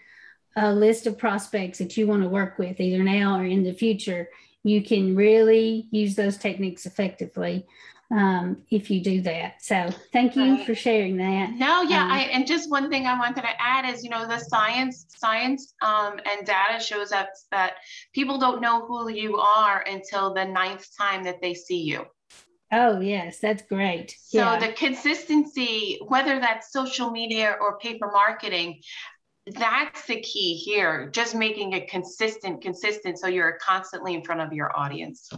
a 0.56 0.72
list 0.72 1.06
of 1.06 1.18
prospects 1.18 1.78
that 1.78 1.96
you 1.96 2.06
want 2.06 2.22
to 2.22 2.28
work 2.28 2.58
with 2.58 2.80
either 2.80 3.04
now 3.04 3.38
or 3.38 3.44
in 3.44 3.62
the 3.62 3.74
future, 3.74 4.30
you 4.64 4.82
can 4.82 5.14
really 5.14 5.88
use 5.90 6.14
those 6.14 6.38
techniques 6.38 6.86
effectively 6.86 7.66
um, 8.10 8.62
if 8.70 8.90
you 8.90 9.02
do 9.02 9.20
that. 9.22 9.62
So 9.62 9.90
thank 10.12 10.34
you 10.34 10.54
right. 10.54 10.66
for 10.66 10.74
sharing 10.74 11.16
that. 11.18 11.52
No, 11.52 11.82
yeah, 11.82 12.04
um, 12.04 12.10
I, 12.10 12.20
and 12.32 12.46
just 12.46 12.70
one 12.70 12.90
thing 12.90 13.06
I 13.06 13.18
wanted 13.18 13.42
to 13.42 13.62
add 13.62 13.88
is, 13.92 14.02
you 14.02 14.10
know, 14.10 14.26
the 14.26 14.38
science, 14.38 15.06
science 15.16 15.74
um, 15.82 16.18
and 16.24 16.46
data 16.46 16.82
shows 16.82 17.12
us 17.12 17.46
that 17.50 17.74
people 18.12 18.38
don't 18.38 18.60
know 18.60 18.86
who 18.86 19.10
you 19.10 19.36
are 19.36 19.84
until 19.86 20.34
the 20.34 20.44
ninth 20.44 20.86
time 20.98 21.22
that 21.24 21.40
they 21.40 21.54
see 21.54 21.82
you. 21.82 22.04
Oh 22.72 23.00
yes, 23.00 23.40
that's 23.40 23.62
great. 23.62 24.16
So 24.22 24.38
yeah. 24.38 24.58
the 24.58 24.72
consistency, 24.72 25.98
whether 26.06 26.38
that's 26.38 26.72
social 26.72 27.10
media 27.10 27.56
or 27.60 27.78
paper 27.78 28.10
marketing, 28.12 28.80
that's 29.46 30.06
the 30.06 30.20
key 30.20 30.54
here. 30.54 31.10
Just 31.10 31.34
making 31.34 31.72
it 31.72 31.88
consistent, 31.88 32.62
consistent, 32.62 33.18
so 33.18 33.26
you're 33.26 33.58
constantly 33.60 34.14
in 34.14 34.22
front 34.22 34.40
of 34.40 34.52
your 34.52 34.76
audience. 34.78 35.30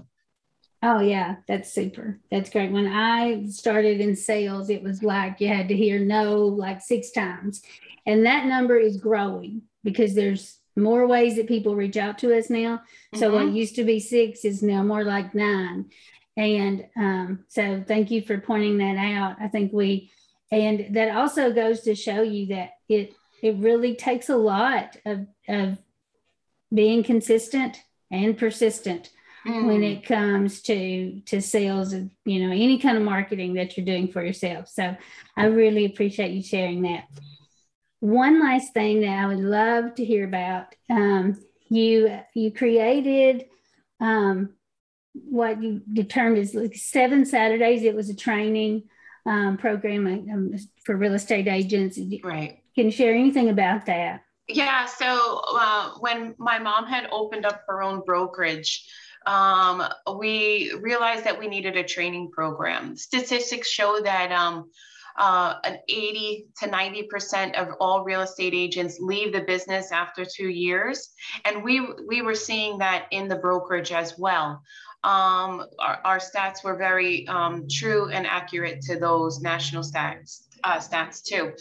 Oh 0.83 0.99
yeah, 0.99 1.37
that's 1.47 1.73
super. 1.73 2.18
That's 2.31 2.51
great. 2.51 2.73
When 2.73 2.88
I 2.88 3.47
started 3.47 4.01
in 4.01 4.16
sales, 4.16 4.68
it 4.68 4.83
was 4.83 5.03
like 5.03 5.40
you 5.40 5.49
had 5.49 5.68
to 5.68 5.77
hear 5.77 6.01
no 6.01 6.38
like 6.38 6.81
six 6.81 7.12
times. 7.12 7.62
And 8.05 8.27
that 8.27 8.47
number 8.47 8.77
is 8.77 8.97
growing 8.97 9.62
because 9.85 10.14
there's 10.14 10.59
more 10.75 11.07
ways 11.07 11.37
that 11.37 11.47
people 11.47 11.77
reach 11.77 11.97
out 11.97 12.18
to 12.18 12.37
us 12.37 12.51
now. 12.51 12.77
Mm-hmm. 12.77 13.18
So 13.18 13.33
what 13.33 13.47
mm-hmm. 13.47 13.57
used 13.57 13.77
to 13.77 13.85
be 13.85 14.01
six 14.01 14.45
is 14.45 14.62
now 14.62 14.83
more 14.83 15.05
like 15.05 15.35
nine. 15.35 15.90
And 16.37 16.87
um, 16.97 17.45
so 17.49 17.85
thank 17.87 18.11
you 18.11 18.23
for 18.23 18.38
pointing 18.38 18.79
that 18.79 18.97
out. 18.97 19.37
I 19.40 19.49
think 19.49 19.73
we 19.73 20.11
and 20.51 20.95
that 20.95 21.16
also 21.16 21.53
goes 21.53 21.81
to 21.83 21.95
show 21.95 22.23
you 22.23 22.47
that 22.47 22.73
it 22.88 23.14
it 23.42 23.57
really 23.57 23.95
takes 23.95 24.29
a 24.29 24.37
lot 24.37 24.97
of 25.07 25.27
of 25.49 25.79
being 26.73 27.03
consistent 27.03 27.83
and 28.11 28.37
persistent 28.37 29.11
mm. 29.46 29.66
when 29.66 29.83
it 29.83 30.05
comes 30.05 30.62
to 30.62 31.20
to 31.22 31.40
sales 31.40 31.92
and 31.92 32.11
you 32.24 32.46
know 32.46 32.52
any 32.52 32.78
kind 32.78 32.96
of 32.96 33.02
marketing 33.02 33.55
that 33.55 33.76
you're 33.76 33.87
doing 33.87 34.09
for 34.09 34.24
yourself. 34.24 34.68
So 34.68 34.96
i 35.37 35.44
really 35.46 35.85
appreciate 35.85 36.33
you 36.33 36.42
sharing 36.42 36.83
that. 36.83 37.05
One 38.00 38.40
last 38.40 38.74
thing 38.74 39.00
that 39.00 39.18
i 39.18 39.26
would 39.26 39.40
love 39.40 39.94
to 39.96 40.05
hear 40.05 40.24
about 40.24 40.74
um, 40.90 41.40
you 41.68 42.18
you 42.35 42.52
created 42.52 43.46
um, 44.00 44.50
what 45.14 45.62
you 45.62 45.83
determined 45.92 46.38
is 46.38 46.55
like 46.55 46.74
seven 46.74 47.24
saturdays. 47.24 47.83
It 47.83 47.94
was 47.94 48.11
a 48.11 48.16
training 48.16 48.85
um, 49.26 49.57
program 49.57 50.07
um, 50.07 50.55
for 50.85 50.96
real 50.96 51.14
estate 51.14 51.46
agents. 51.46 51.98
Right. 52.24 52.59
can 52.74 52.87
you 52.87 52.90
share 52.90 53.14
anything 53.14 53.48
about 53.48 53.87
that? 53.87 54.24
Yeah 54.48 54.87
so 54.87 55.42
uh, 55.57 55.90
when 56.00 56.35
my 56.38 56.59
mom 56.59 56.87
had 56.87 57.09
opened 57.11 57.46
up 57.46 57.62
her 57.68 57.83
own 57.83 58.02
brokerage 58.05 58.88
um, 59.26 59.82
we 60.18 60.72
realized 60.80 61.24
that 61.24 61.38
we 61.38 61.48
needed 61.48 61.76
a 61.76 61.85
training 61.85 62.30
program. 62.30 62.96
Statistics 62.96 63.68
show 63.68 64.00
that 64.02 64.32
um, 64.32 64.70
uh, 65.16 65.54
an 65.64 65.78
80 65.88 66.46
to 66.61 66.68
90% 66.68 67.54
of 67.54 67.74
all 67.80 68.04
real 68.04 68.22
estate 68.22 68.54
agents 68.54 68.98
leave 69.00 69.32
the 69.32 69.42
business 69.42 69.92
after 69.92 70.24
two 70.24 70.48
years. 70.48 71.11
And 71.44 71.62
we, 71.62 71.87
we 72.06 72.22
were 72.22 72.35
seeing 72.35 72.78
that 72.78 73.06
in 73.11 73.28
the 73.28 73.37
brokerage 73.37 73.92
as 73.92 74.18
well. 74.18 74.62
Um, 75.04 75.66
our, 75.80 76.00
our, 76.04 76.18
stats 76.18 76.62
were 76.62 76.76
very 76.76 77.26
um, 77.26 77.66
true 77.68 78.08
and 78.11 78.24
accurate 78.24 78.82
to 78.82 79.00
those 79.00 79.40
national 79.40 79.82
stats 79.82 80.42
uh, 80.64 80.79
stats 80.79 81.22
too. 81.22 81.53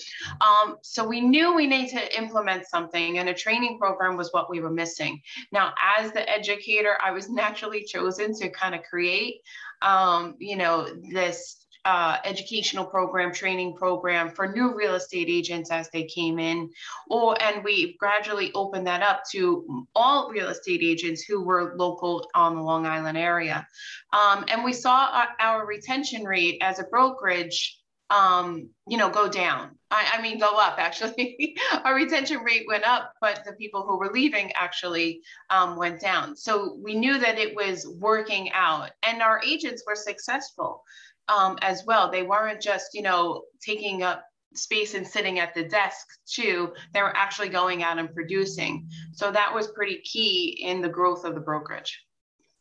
Um, 0.41 0.77
so 0.81 1.07
we 1.07 1.21
knew 1.21 1.53
we 1.53 1.67
need 1.67 1.89
to 1.89 2.17
implement 2.17 2.67
something, 2.67 3.17
and 3.17 3.29
a 3.29 3.33
training 3.33 3.79
program 3.79 4.17
was 4.17 4.31
what 4.31 4.49
we 4.49 4.59
were 4.59 4.71
missing. 4.71 5.21
Now, 5.51 5.73
as 5.97 6.11
the 6.11 6.29
educator, 6.29 6.97
I 7.03 7.11
was 7.11 7.29
naturally 7.41 7.83
chosen 7.83 8.33
to 8.35 8.49
kind 8.49 8.75
of 8.75 8.83
create, 8.83 9.41
um, 9.81 10.35
you 10.39 10.55
know, 10.55 10.87
this 11.11 11.61
uh, 11.83 12.17
educational 12.25 12.85
program, 12.85 13.33
training 13.33 13.75
program 13.75 14.29
for 14.29 14.47
new 14.47 14.75
real 14.75 14.95
estate 14.95 15.27
agents 15.29 15.71
as 15.71 15.89
they 15.89 16.03
came 16.03 16.37
in, 16.37 16.69
or 17.09 17.41
and 17.41 17.63
we 17.63 17.95
gradually 17.97 18.51
opened 18.53 18.85
that 18.85 19.01
up 19.01 19.23
to 19.31 19.87
all 19.95 20.29
real 20.29 20.49
estate 20.49 20.81
agents 20.83 21.23
who 21.23 21.43
were 21.43 21.73
local 21.77 22.29
on 22.35 22.55
the 22.55 22.61
Long 22.61 22.85
Island 22.85 23.17
area, 23.17 23.65
um, 24.13 24.45
and 24.47 24.63
we 24.63 24.73
saw 24.73 25.09
our, 25.11 25.29
our 25.39 25.65
retention 25.65 26.23
rate 26.23 26.59
as 26.61 26.79
a 26.79 26.83
brokerage 26.83 27.80
um, 28.11 28.69
you 28.87 28.97
know, 28.97 29.09
go 29.09 29.27
down. 29.29 29.71
I, 29.89 30.17
I 30.17 30.21
mean, 30.21 30.37
go 30.37 30.57
up 30.57 30.75
actually. 30.77 31.57
Our 31.85 31.95
retention 31.95 32.39
rate 32.39 32.65
went 32.67 32.83
up, 32.83 33.13
but 33.21 33.43
the 33.45 33.53
people 33.53 33.83
who 33.83 33.97
were 33.97 34.11
leaving 34.13 34.51
actually 34.53 35.21
um, 35.49 35.77
went 35.77 36.01
down. 36.01 36.35
So 36.35 36.77
we 36.83 36.93
knew 36.93 37.17
that 37.17 37.39
it 37.39 37.55
was 37.55 37.87
working 37.99 38.51
out, 38.51 38.91
and 39.07 39.21
our 39.21 39.41
agents 39.43 39.83
were 39.87 39.95
successful 39.95 40.83
um, 41.29 41.57
as 41.61 41.85
well. 41.85 42.11
They 42.11 42.23
weren't 42.23 42.61
just, 42.61 42.93
you 42.93 43.01
know, 43.01 43.43
taking 43.65 44.03
up 44.03 44.25
space 44.53 44.93
and 44.93 45.07
sitting 45.07 45.39
at 45.39 45.53
the 45.53 45.63
desk 45.63 46.05
too. 46.29 46.73
They 46.93 47.01
were 47.01 47.15
actually 47.15 47.49
going 47.49 47.81
out 47.81 47.97
and 47.97 48.13
producing. 48.13 48.89
So 49.13 49.31
that 49.31 49.53
was 49.53 49.71
pretty 49.71 50.01
key 50.03 50.61
in 50.63 50.81
the 50.81 50.89
growth 50.89 51.23
of 51.23 51.33
the 51.33 51.39
brokerage. 51.39 52.03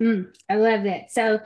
Mm, 0.01 0.33
I 0.49 0.57
love 0.57 0.85
that. 0.85 1.11
So 1.11 1.41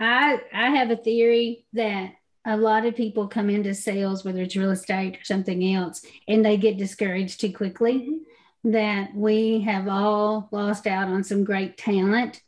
I 0.00 0.40
I 0.52 0.70
have 0.70 0.90
a 0.90 0.96
theory 0.96 1.66
that 1.74 2.12
a 2.44 2.56
lot 2.56 2.84
of 2.84 2.96
people 2.96 3.28
come 3.28 3.48
into 3.50 3.74
sales, 3.74 4.24
whether 4.24 4.42
it's 4.42 4.56
real 4.56 4.70
estate 4.70 5.16
or 5.16 5.24
something 5.24 5.74
else, 5.74 6.04
and 6.26 6.44
they 6.44 6.56
get 6.56 6.78
discouraged 6.78 7.40
too 7.40 7.52
quickly. 7.52 8.18
That 8.64 9.12
we 9.14 9.62
have 9.62 9.88
all 9.88 10.48
lost 10.52 10.86
out 10.86 11.08
on 11.08 11.24
some 11.24 11.42
great 11.42 11.76
talent 11.76 12.40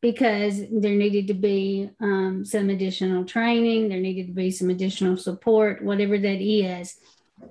because 0.00 0.58
there 0.72 0.94
needed 0.94 1.28
to 1.28 1.34
be 1.34 1.90
um, 2.00 2.44
some 2.44 2.70
additional 2.70 3.24
training, 3.24 3.88
there 3.88 4.00
needed 4.00 4.28
to 4.28 4.32
be 4.32 4.50
some 4.50 4.70
additional 4.70 5.16
support, 5.16 5.84
whatever 5.84 6.18
that 6.18 6.40
is. 6.40 6.96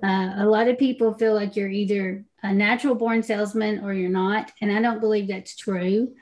Uh, 0.02 0.32
a 0.36 0.46
lot 0.46 0.68
of 0.68 0.78
people 0.78 1.14
feel 1.14 1.34
like 1.34 1.56
you're 1.56 1.70
either 1.70 2.24
a 2.42 2.52
natural 2.52 2.94
born 2.94 3.22
salesman 3.22 3.84
or 3.84 3.92
you're 3.92 4.10
not, 4.10 4.52
and 4.60 4.70
I 4.72 4.80
don't 4.80 5.00
believe 5.00 5.28
that's 5.28 5.56
true. 5.56 6.12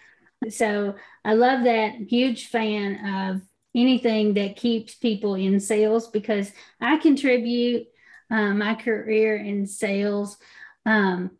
So 0.50 0.94
I 1.24 1.34
love 1.34 1.64
that. 1.64 1.94
Huge 2.08 2.46
fan 2.46 3.34
of 3.34 3.42
anything 3.74 4.34
that 4.34 4.56
keeps 4.56 4.94
people 4.94 5.34
in 5.34 5.60
sales 5.60 6.08
because 6.08 6.52
I 6.80 6.96
contribute 6.98 7.86
uh, 8.30 8.52
my 8.54 8.74
career 8.74 9.36
in 9.36 9.66
sales 9.66 10.36
um, 10.86 11.30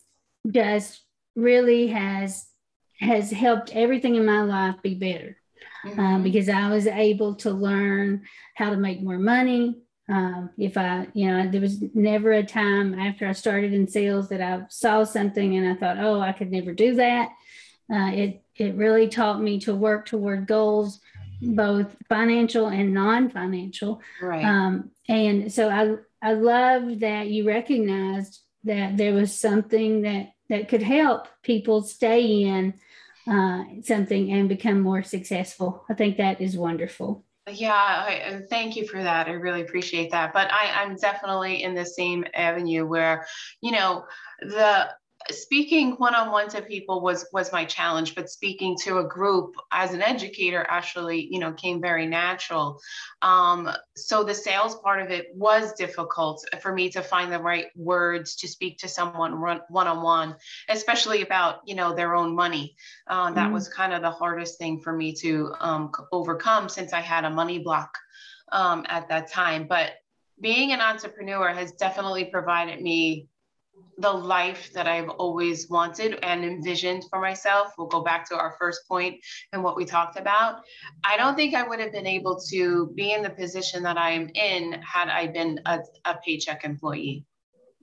just 0.51 1.03
really 1.37 1.89
has 1.89 2.47
has 3.01 3.31
helped 3.31 3.71
everything 3.75 4.17
in 4.17 4.27
my 4.27 4.43
life 4.43 4.77
be 4.83 4.95
better 4.95 5.37
uh, 5.85 5.89
mm-hmm. 5.89 6.01
uh, 6.01 6.19
because 6.19 6.49
I 6.49 6.69
was 6.69 6.87
able 6.87 7.37
to 7.37 7.51
learn 7.51 8.25
how 8.55 8.71
to 8.71 8.77
make 8.77 9.03
more 9.03 9.19
money. 9.19 9.77
Um, 10.09 10.51
if 10.59 10.77
I, 10.77 11.07
you 11.13 11.31
know, 11.31 11.49
there 11.49 11.61
was 11.61 11.83
never 11.95 12.33
a 12.33 12.43
time 12.43 12.99
after 12.99 13.29
I 13.29 13.33
started 13.33 13.73
in 13.73 13.87
sales 13.87 14.31
that 14.31 14.41
I 14.41 14.63
saw 14.69 15.05
something 15.05 15.57
and 15.57 15.69
I 15.69 15.79
thought, 15.79 16.03
oh, 16.03 16.21
I 16.21 16.33
could 16.33 16.51
never 16.51 16.73
do 16.73 16.97
that. 16.97 17.29
Uh, 17.93 18.11
it 18.13 18.43
it 18.57 18.75
really 18.75 19.09
taught 19.09 19.41
me 19.41 19.61
to 19.61 19.75
work 19.75 20.07
toward 20.07 20.47
goals 20.47 21.01
both 21.41 21.95
financial 22.09 22.67
and 22.67 22.95
non-financial. 22.95 24.01
Right. 24.21 24.45
Um, 24.45 24.91
and 25.09 25.53
so 25.53 25.69
I 25.69 25.97
I 26.21 26.33
love 26.35 27.01
that 27.01 27.29
you 27.29 27.47
recognized 27.47 28.41
that 28.65 28.97
there 28.97 29.15
was 29.15 29.39
something 29.39 30.03
that 30.03 30.33
that 30.49 30.69
could 30.69 30.83
help 30.83 31.29
people 31.43 31.83
stay 31.83 32.43
in 32.43 32.75
uh, 33.31 33.65
something 33.83 34.33
and 34.33 34.49
become 34.49 34.81
more 34.81 35.03
successful. 35.03 35.85
I 35.89 35.95
think 35.95 36.17
that 36.17 36.41
is 36.41 36.57
wonderful. 36.57 37.25
Yeah, 37.51 37.73
I, 37.73 38.43
thank 38.51 38.77
you 38.77 38.87
for 38.87 39.03
that. 39.03 39.27
I 39.27 39.33
really 39.33 39.63
appreciate 39.63 40.11
that. 40.11 40.33
But 40.33 40.53
I, 40.53 40.83
I'm 40.83 40.97
definitely 40.97 41.63
in 41.63 41.75
the 41.75 41.85
same 41.85 42.25
avenue 42.35 42.87
where, 42.87 43.27
you 43.63 43.73
know, 43.73 44.05
the 44.41 44.91
speaking 45.31 45.93
one-on-one 45.93 46.49
to 46.49 46.63
people 46.63 47.01
was 47.01 47.27
was 47.33 47.53
my 47.53 47.65
challenge 47.65 48.15
but 48.15 48.31
speaking 48.31 48.77
to 48.85 48.99
a 48.99 49.05
group 49.05 49.55
as 49.73 49.93
an 49.93 50.03
educator 50.03 50.67
actually 50.69 51.29
you 51.31 51.39
know 51.39 51.53
came 51.53 51.81
very 51.81 52.07
natural. 52.07 52.81
Um, 53.23 53.71
so 53.97 54.25
the 54.25 54.35
sales 54.35 54.77
part 54.77 55.01
of 55.01 55.11
it 55.11 55.29
was 55.35 55.73
difficult 55.75 56.45
for 56.61 56.73
me 56.73 56.91
to 56.91 57.03
find 57.03 57.33
the 57.33 57.41
right 57.41 57.67
words 57.77 58.37
to 58.37 58.49
speak 58.49 58.79
to 58.79 58.89
someone 58.89 59.41
one-on-one 59.69 60.37
especially 60.69 61.23
about 61.23 61.61
you 61.67 61.75
know 61.75 61.95
their 61.95 62.15
own 62.15 62.35
money. 62.35 62.77
Uh, 63.07 63.31
that 63.33 63.45
mm-hmm. 63.45 63.55
was 63.55 63.69
kind 63.69 63.93
of 63.93 64.03
the 64.03 64.11
hardest 64.11 64.59
thing 64.59 64.81
for 64.81 64.93
me 64.93 65.13
to 65.13 65.53
um, 65.61 65.91
overcome 66.13 66.69
since 66.69 66.93
i 66.93 67.01
had 67.01 67.25
a 67.25 67.31
money 67.31 67.59
block 67.59 67.97
um, 68.53 68.85
at 68.89 69.09
that 69.09 69.31
time. 69.31 69.67
But 69.69 69.93
being 70.41 70.73
an 70.73 70.81
entrepreneur 70.81 71.49
has 71.49 71.73
definitely 71.73 72.27
provided 72.27 72.81
me 72.81 73.29
the 73.99 74.11
life 74.11 74.73
that 74.73 74.87
I've 74.87 75.09
always 75.09 75.69
wanted 75.69 76.19
and 76.23 76.45
envisioned 76.45 77.05
for 77.11 77.21
myself. 77.21 77.73
We'll 77.77 77.89
go 77.89 78.01
back 78.01 78.29
to 78.29 78.37
our 78.37 78.55
first 78.59 78.87
point 78.87 79.17
and 79.53 79.65
what 79.65 79.77
we 79.77 79.85
talked 79.85 80.19
about. 80.19 80.61
I 81.05 81.17
don't 81.17 81.35
think 81.35 81.55
I 81.55 81.67
would 81.67 81.81
have 81.81 81.93
been 81.93 82.07
able 82.07 82.41
to 82.51 82.93
be 82.95 83.13
in 83.13 83.23
the 83.23 83.31
position 83.31 83.83
that 83.83 83.99
I 83.99 84.11
am 84.13 84.31
in 84.35 84.81
had 84.83 85.09
I 85.09 85.27
been 85.27 85.61
a, 85.67 85.81
a 86.05 86.17
paycheck 86.25 86.65
employee. 86.65 87.25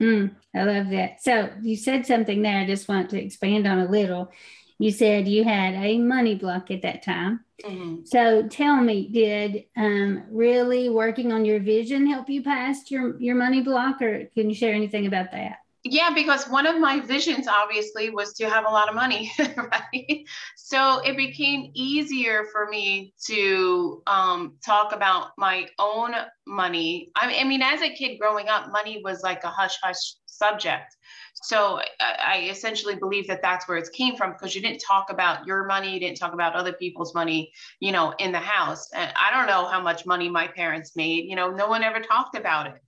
Mm, 0.00 0.34
I 0.54 0.62
love 0.64 0.90
that. 0.90 1.22
So 1.22 1.50
you 1.62 1.76
said 1.76 2.06
something 2.06 2.42
there. 2.42 2.60
I 2.60 2.66
just 2.66 2.88
want 2.88 3.10
to 3.10 3.22
expand 3.22 3.66
on 3.66 3.78
a 3.78 3.90
little. 3.90 4.30
You 4.78 4.90
said 4.90 5.26
you 5.26 5.42
had 5.44 5.74
a 5.74 5.98
money 5.98 6.34
block 6.34 6.70
at 6.70 6.82
that 6.82 7.02
time. 7.02 7.40
Mm-hmm. 7.64 8.04
So 8.04 8.46
tell 8.46 8.76
me, 8.76 9.08
did 9.08 9.64
um, 9.76 10.24
really 10.30 10.90
working 10.90 11.32
on 11.32 11.46
your 11.46 11.60
vision 11.60 12.06
help 12.06 12.28
you 12.28 12.42
past 12.42 12.90
your 12.90 13.18
your 13.18 13.36
money 13.36 13.62
block, 13.62 14.02
or 14.02 14.26
can 14.34 14.50
you 14.50 14.54
share 14.54 14.74
anything 14.74 15.06
about 15.06 15.32
that? 15.32 15.56
Yeah 15.92 16.10
because 16.12 16.48
one 16.48 16.66
of 16.66 16.78
my 16.80 17.00
visions 17.00 17.46
obviously 17.46 18.10
was 18.10 18.32
to 18.34 18.48
have 18.48 18.64
a 18.66 18.70
lot 18.70 18.88
of 18.88 18.94
money 18.94 19.30
right? 19.56 20.24
So 20.56 21.00
it 21.04 21.16
became 21.16 21.70
easier 21.74 22.46
for 22.52 22.68
me 22.68 23.14
to 23.26 24.02
um, 24.06 24.56
talk 24.64 24.92
about 24.92 25.30
my 25.38 25.66
own 25.78 26.12
money. 26.46 27.10
I, 27.16 27.40
I 27.40 27.44
mean 27.44 27.62
as 27.62 27.82
a 27.82 27.94
kid 27.94 28.18
growing 28.18 28.48
up 28.48 28.72
money 28.72 29.00
was 29.04 29.22
like 29.22 29.44
a 29.44 29.48
hush 29.48 29.76
hush 29.82 30.16
subject 30.36 30.96
so 31.34 31.78
I, 32.00 32.16
I 32.18 32.48
essentially 32.50 32.96
believe 32.96 33.26
that 33.28 33.42
that's 33.42 33.68
where 33.68 33.76
it 33.78 33.88
came 33.92 34.16
from 34.16 34.32
because 34.32 34.54
you 34.54 34.62
didn't 34.62 34.80
talk 34.80 35.10
about 35.10 35.46
your 35.46 35.66
money 35.66 35.92
you 35.92 36.00
didn't 36.00 36.18
talk 36.18 36.32
about 36.32 36.54
other 36.54 36.72
people's 36.72 37.14
money 37.14 37.52
you 37.80 37.92
know 37.92 38.14
in 38.18 38.32
the 38.32 38.38
house 38.38 38.88
and 38.94 39.12
i 39.16 39.34
don't 39.34 39.46
know 39.46 39.66
how 39.66 39.80
much 39.80 40.06
money 40.06 40.28
my 40.28 40.46
parents 40.46 40.96
made 40.96 41.24
you 41.24 41.36
know 41.36 41.50
no 41.50 41.68
one 41.68 41.82
ever 41.82 42.00
talked 42.00 42.36
about 42.36 42.66
it 42.66 42.80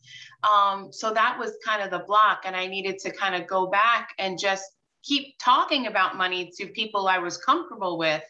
um, 0.44 0.92
so 0.92 1.12
that 1.12 1.38
was 1.38 1.56
kind 1.64 1.82
of 1.82 1.90
the 1.90 2.04
block. 2.06 2.42
And 2.44 2.54
I 2.54 2.66
needed 2.66 2.98
to 3.00 3.10
kind 3.10 3.34
of 3.34 3.46
go 3.46 3.66
back 3.66 4.10
and 4.18 4.38
just 4.38 4.64
keep 5.02 5.38
talking 5.40 5.86
about 5.86 6.16
money 6.16 6.50
to 6.58 6.66
people 6.66 7.08
I 7.08 7.18
was 7.18 7.36
comfortable 7.38 7.98
with 7.98 8.22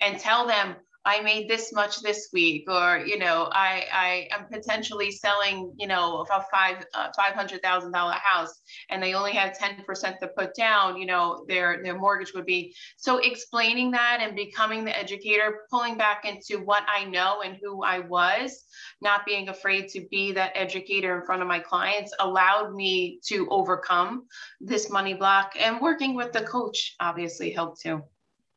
and 0.00 0.18
tell 0.18 0.46
them 0.46 0.76
I 1.04 1.22
made 1.22 1.48
this 1.48 1.72
much 1.72 2.02
this 2.02 2.28
week, 2.30 2.64
or 2.68 2.98
you 2.98 3.18
know, 3.18 3.48
I 3.52 3.86
I 3.90 4.28
am 4.32 4.46
potentially 4.52 5.10
selling, 5.10 5.72
you 5.78 5.86
know, 5.86 6.26
a 6.30 6.44
five 6.52 6.84
uh, 6.92 7.08
five 7.16 7.34
hundred 7.34 7.62
thousand 7.62 7.92
dollar 7.92 8.16
house, 8.22 8.60
and 8.90 9.02
they 9.02 9.14
only 9.14 9.32
had 9.32 9.54
ten 9.54 9.82
percent 9.84 10.16
to 10.20 10.28
put 10.28 10.54
down. 10.54 10.98
You 10.98 11.06
know, 11.06 11.44
their 11.48 11.82
their 11.82 11.98
mortgage 11.98 12.34
would 12.34 12.44
be. 12.44 12.74
So 12.98 13.16
explaining 13.16 13.92
that 13.92 14.18
and 14.20 14.36
becoming 14.36 14.84
the 14.84 14.96
educator, 14.96 15.60
pulling 15.70 15.96
back 15.96 16.26
into 16.26 16.62
what 16.62 16.84
I 16.86 17.04
know 17.04 17.40
and 17.42 17.56
who 17.62 17.82
I 17.82 18.00
was, 18.00 18.64
not 19.00 19.24
being 19.24 19.48
afraid 19.48 19.88
to 19.90 20.06
be 20.10 20.32
that 20.32 20.52
educator 20.54 21.18
in 21.18 21.24
front 21.24 21.40
of 21.40 21.48
my 21.48 21.60
clients, 21.60 22.12
allowed 22.20 22.74
me 22.74 23.20
to 23.28 23.48
overcome 23.48 24.26
this 24.60 24.90
money 24.90 25.14
block. 25.14 25.54
And 25.58 25.80
working 25.80 26.14
with 26.14 26.32
the 26.32 26.42
coach 26.42 26.96
obviously 27.00 27.52
helped 27.52 27.80
too. 27.80 28.02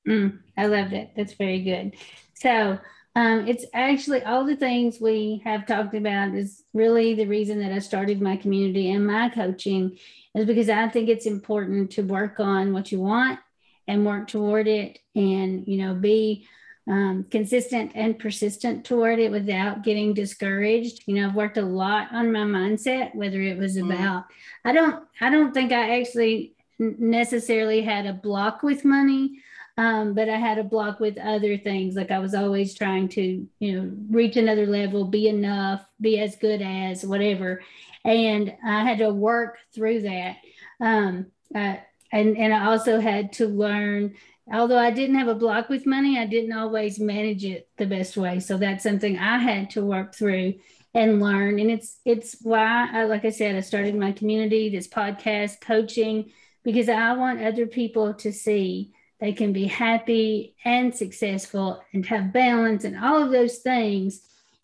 Mm, 0.07 0.39
I 0.57 0.65
loved 0.65 0.91
it. 0.91 1.11
That's 1.15 1.33
very 1.33 1.61
good. 1.61 1.93
So 2.33 2.79
um, 3.15 3.47
it's 3.47 3.65
actually 3.73 4.23
all 4.23 4.43
the 4.43 4.55
things 4.55 4.99
we 4.99 5.41
have 5.43 5.67
talked 5.67 5.93
about 5.93 6.33
is 6.33 6.63
really 6.73 7.13
the 7.13 7.27
reason 7.27 7.59
that 7.59 7.71
I 7.71 7.79
started 7.79 8.21
my 8.21 8.37
community 8.37 8.91
and 8.91 9.05
my 9.05 9.29
coaching 9.29 9.97
is 10.33 10.45
because 10.45 10.69
I 10.69 10.87
think 10.89 11.09
it's 11.09 11.27
important 11.27 11.91
to 11.91 12.01
work 12.01 12.39
on 12.39 12.73
what 12.73 12.91
you 12.91 12.99
want 12.99 13.39
and 13.87 14.05
work 14.05 14.27
toward 14.27 14.67
it 14.67 14.97
and, 15.15 15.67
you 15.67 15.77
know, 15.77 15.93
be 15.93 16.47
um, 16.87 17.25
consistent 17.29 17.91
and 17.93 18.17
persistent 18.17 18.83
toward 18.83 19.19
it 19.19 19.31
without 19.31 19.83
getting 19.83 20.15
discouraged. 20.15 21.03
You 21.05 21.15
know, 21.15 21.27
I've 21.27 21.35
worked 21.35 21.57
a 21.57 21.61
lot 21.61 22.07
on 22.11 22.31
my 22.31 22.39
mindset, 22.39 23.13
whether 23.13 23.41
it 23.41 23.57
was 23.57 23.77
mm. 23.77 23.85
about, 23.85 24.25
I 24.65 24.73
don't, 24.73 25.05
I 25.21 25.29
don't 25.29 25.53
think 25.53 25.71
I 25.71 25.99
actually 26.01 26.55
necessarily 26.79 27.81
had 27.81 28.07
a 28.07 28.13
block 28.13 28.63
with 28.63 28.83
money 28.83 29.39
um, 29.77 30.13
but 30.13 30.29
I 30.29 30.37
had 30.37 30.59
a 30.59 30.63
block 30.63 30.99
with 30.99 31.17
other 31.17 31.57
things. 31.57 31.95
Like 31.95 32.11
I 32.11 32.19
was 32.19 32.35
always 32.35 32.75
trying 32.75 33.09
to, 33.09 33.47
you 33.59 33.81
know, 33.81 33.91
reach 34.09 34.37
another 34.37 34.67
level, 34.67 35.05
be 35.05 35.27
enough, 35.27 35.83
be 35.99 36.19
as 36.19 36.35
good 36.35 36.61
as 36.61 37.03
whatever. 37.03 37.61
And 38.05 38.55
I 38.63 38.83
had 38.83 38.99
to 38.99 39.11
work 39.11 39.57
through 39.73 40.01
that. 40.01 40.37
Um, 40.79 41.27
uh, 41.55 41.77
and, 42.11 42.37
and 42.37 42.53
I 42.53 42.65
also 42.65 42.99
had 42.99 43.33
to 43.33 43.47
learn, 43.47 44.13
although 44.51 44.77
I 44.77 44.91
didn't 44.91 45.15
have 45.15 45.27
a 45.27 45.35
block 45.35 45.69
with 45.69 45.87
money, 45.87 46.19
I 46.19 46.27
didn't 46.27 46.53
always 46.53 46.99
manage 46.99 47.43
it 47.43 47.67
the 47.77 47.87
best 47.87 48.15
way. 48.15 48.39
So 48.39 48.57
that's 48.57 48.83
something 48.83 49.17
I 49.17 49.39
had 49.39 49.71
to 49.71 49.83
work 49.83 50.13
through 50.13 50.55
and 50.93 51.19
learn. 51.19 51.59
And 51.59 51.71
it's 51.71 51.97
it's 52.05 52.37
why, 52.43 52.89
I, 52.93 53.05
like 53.05 53.25
I 53.25 53.31
said, 53.31 53.55
I 53.55 53.61
started 53.61 53.95
my 53.95 54.11
community, 54.11 54.69
this 54.69 54.87
podcast, 54.87 55.61
coaching, 55.61 56.31
because 56.63 56.89
I 56.89 57.13
want 57.13 57.41
other 57.41 57.65
people 57.65 58.13
to 58.15 58.31
see 58.31 58.93
they 59.19 59.33
can 59.33 59.53
be 59.53 59.65
happy 59.65 60.55
and 60.65 60.93
successful 60.93 61.83
and 61.93 62.05
have 62.05 62.33
balance 62.33 62.83
and 62.83 62.97
all 62.97 63.23
of 63.23 63.31
those 63.31 63.59
things 63.59 64.21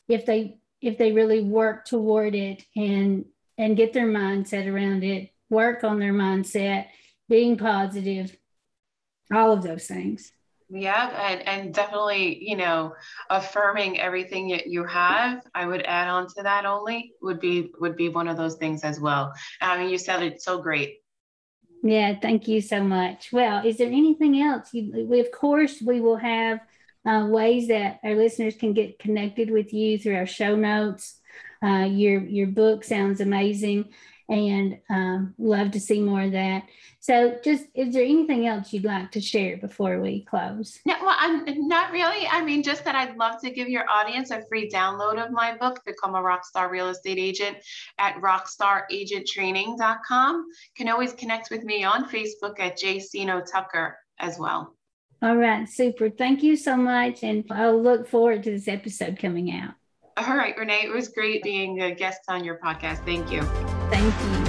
if 0.07 0.25
they 0.25 0.57
if 0.81 0.97
they 0.97 1.12
really 1.12 1.41
work 1.41 1.85
toward 1.85 2.35
it 2.35 2.63
and 2.75 3.25
and 3.57 3.77
get 3.77 3.93
their 3.93 4.07
mindset 4.07 4.71
around 4.71 5.03
it 5.03 5.29
work 5.49 5.83
on 5.83 5.99
their 5.99 6.13
mindset 6.13 6.88
being 7.27 7.57
positive 7.57 8.35
all 9.31 9.51
of 9.51 9.62
those 9.62 9.85
things. 9.85 10.33
Yeah 10.71 11.09
and, 11.29 11.47
and 11.47 11.73
definitely 11.73 12.47
you 12.47 12.55
know 12.55 12.93
affirming 13.29 13.99
everything 13.99 14.49
that 14.49 14.67
you 14.67 14.83
have 14.85 15.41
i 15.55 15.65
would 15.65 15.83
add 15.83 16.07
on 16.07 16.27
to 16.27 16.43
that 16.43 16.65
only 16.65 17.13
would 17.23 17.39
be 17.39 17.71
would 17.79 17.95
be 17.95 18.09
one 18.09 18.27
of 18.27 18.38
those 18.38 18.55
things 18.55 18.83
as 18.83 18.99
well. 18.99 19.33
I 19.62 19.79
mean 19.79 19.89
you 19.89 19.97
said 19.97 20.21
it 20.21 20.41
so 20.41 20.62
great 20.62 20.98
yeah, 21.81 22.19
thank 22.19 22.47
you 22.47 22.61
so 22.61 22.83
much. 22.83 23.29
Well, 23.31 23.65
is 23.65 23.77
there 23.77 23.87
anything 23.87 24.41
else? 24.41 24.73
You, 24.73 25.05
we, 25.07 25.19
of 25.19 25.31
course, 25.31 25.81
we 25.81 26.01
will 26.01 26.17
have 26.17 26.59
uh, 27.05 27.27
ways 27.29 27.69
that 27.69 27.99
our 28.03 28.15
listeners 28.15 28.55
can 28.55 28.73
get 28.73 28.99
connected 28.99 29.49
with 29.49 29.73
you 29.73 29.97
through 29.97 30.15
our 30.15 30.25
show 30.25 30.55
notes. 30.55 31.19
Uh, 31.63 31.87
your 31.89 32.21
your 32.21 32.47
book 32.47 32.83
sounds 32.83 33.21
amazing, 33.21 33.85
and 34.29 34.77
um, 34.89 35.33
love 35.37 35.71
to 35.71 35.79
see 35.79 36.01
more 36.01 36.21
of 36.21 36.31
that. 36.33 36.63
So, 36.99 37.39
just 37.43 37.65
is 37.73 37.93
there 37.93 38.03
anything 38.03 38.45
else 38.47 38.71
you'd 38.71 38.83
like 38.83 39.09
to 39.11 39.21
share 39.21 39.57
before 39.57 39.99
we 39.99 40.25
close? 40.25 40.79
No, 40.85 40.95
well, 41.01 41.15
I'm 41.17 41.67
not 41.67 41.91
really. 41.91 42.27
I 42.27 42.43
mean, 42.43 42.61
just 42.63 42.83
that 42.85 42.95
I'd 42.95 43.17
love 43.17 43.41
to 43.41 43.51
give 43.51 43.69
your 43.69 43.85
audience 43.89 44.31
a 44.31 44.43
free 44.47 44.69
download 44.69 45.23
of 45.23 45.31
my 45.31 45.55
book, 45.57 45.81
Become 45.85 46.15
a 46.15 46.21
Rockstar 46.21 46.69
Real 46.69 46.89
Estate 46.89 47.17
Agent, 47.17 47.57
at 47.97 48.15
rockstaragenttraining.com. 48.15 50.45
Can 50.77 50.89
always 50.89 51.13
connect 51.13 51.51
with 51.51 51.63
me 51.63 51.83
on 51.83 52.09
Facebook 52.09 52.59
at 52.59 52.77
JCino 52.77 53.43
Tucker 53.49 53.97
as 54.19 54.37
well. 54.37 54.75
All 55.21 55.35
right, 55.35 55.67
super. 55.67 56.09
Thank 56.09 56.43
you 56.43 56.55
so 56.55 56.77
much. 56.77 57.23
And 57.23 57.45
I'll 57.51 57.81
look 57.81 58.07
forward 58.07 58.43
to 58.43 58.51
this 58.51 58.67
episode 58.67 59.19
coming 59.19 59.51
out. 59.51 59.73
All 60.17 60.35
right, 60.35 60.57
Renee, 60.57 60.83
it 60.83 60.93
was 60.93 61.09
great 61.09 61.43
being 61.43 61.81
a 61.81 61.95
guest 61.95 62.21
on 62.27 62.43
your 62.43 62.59
podcast. 62.59 63.05
Thank 63.05 63.31
you. 63.31 63.78
Thank 63.89 64.47
you. 64.47 64.48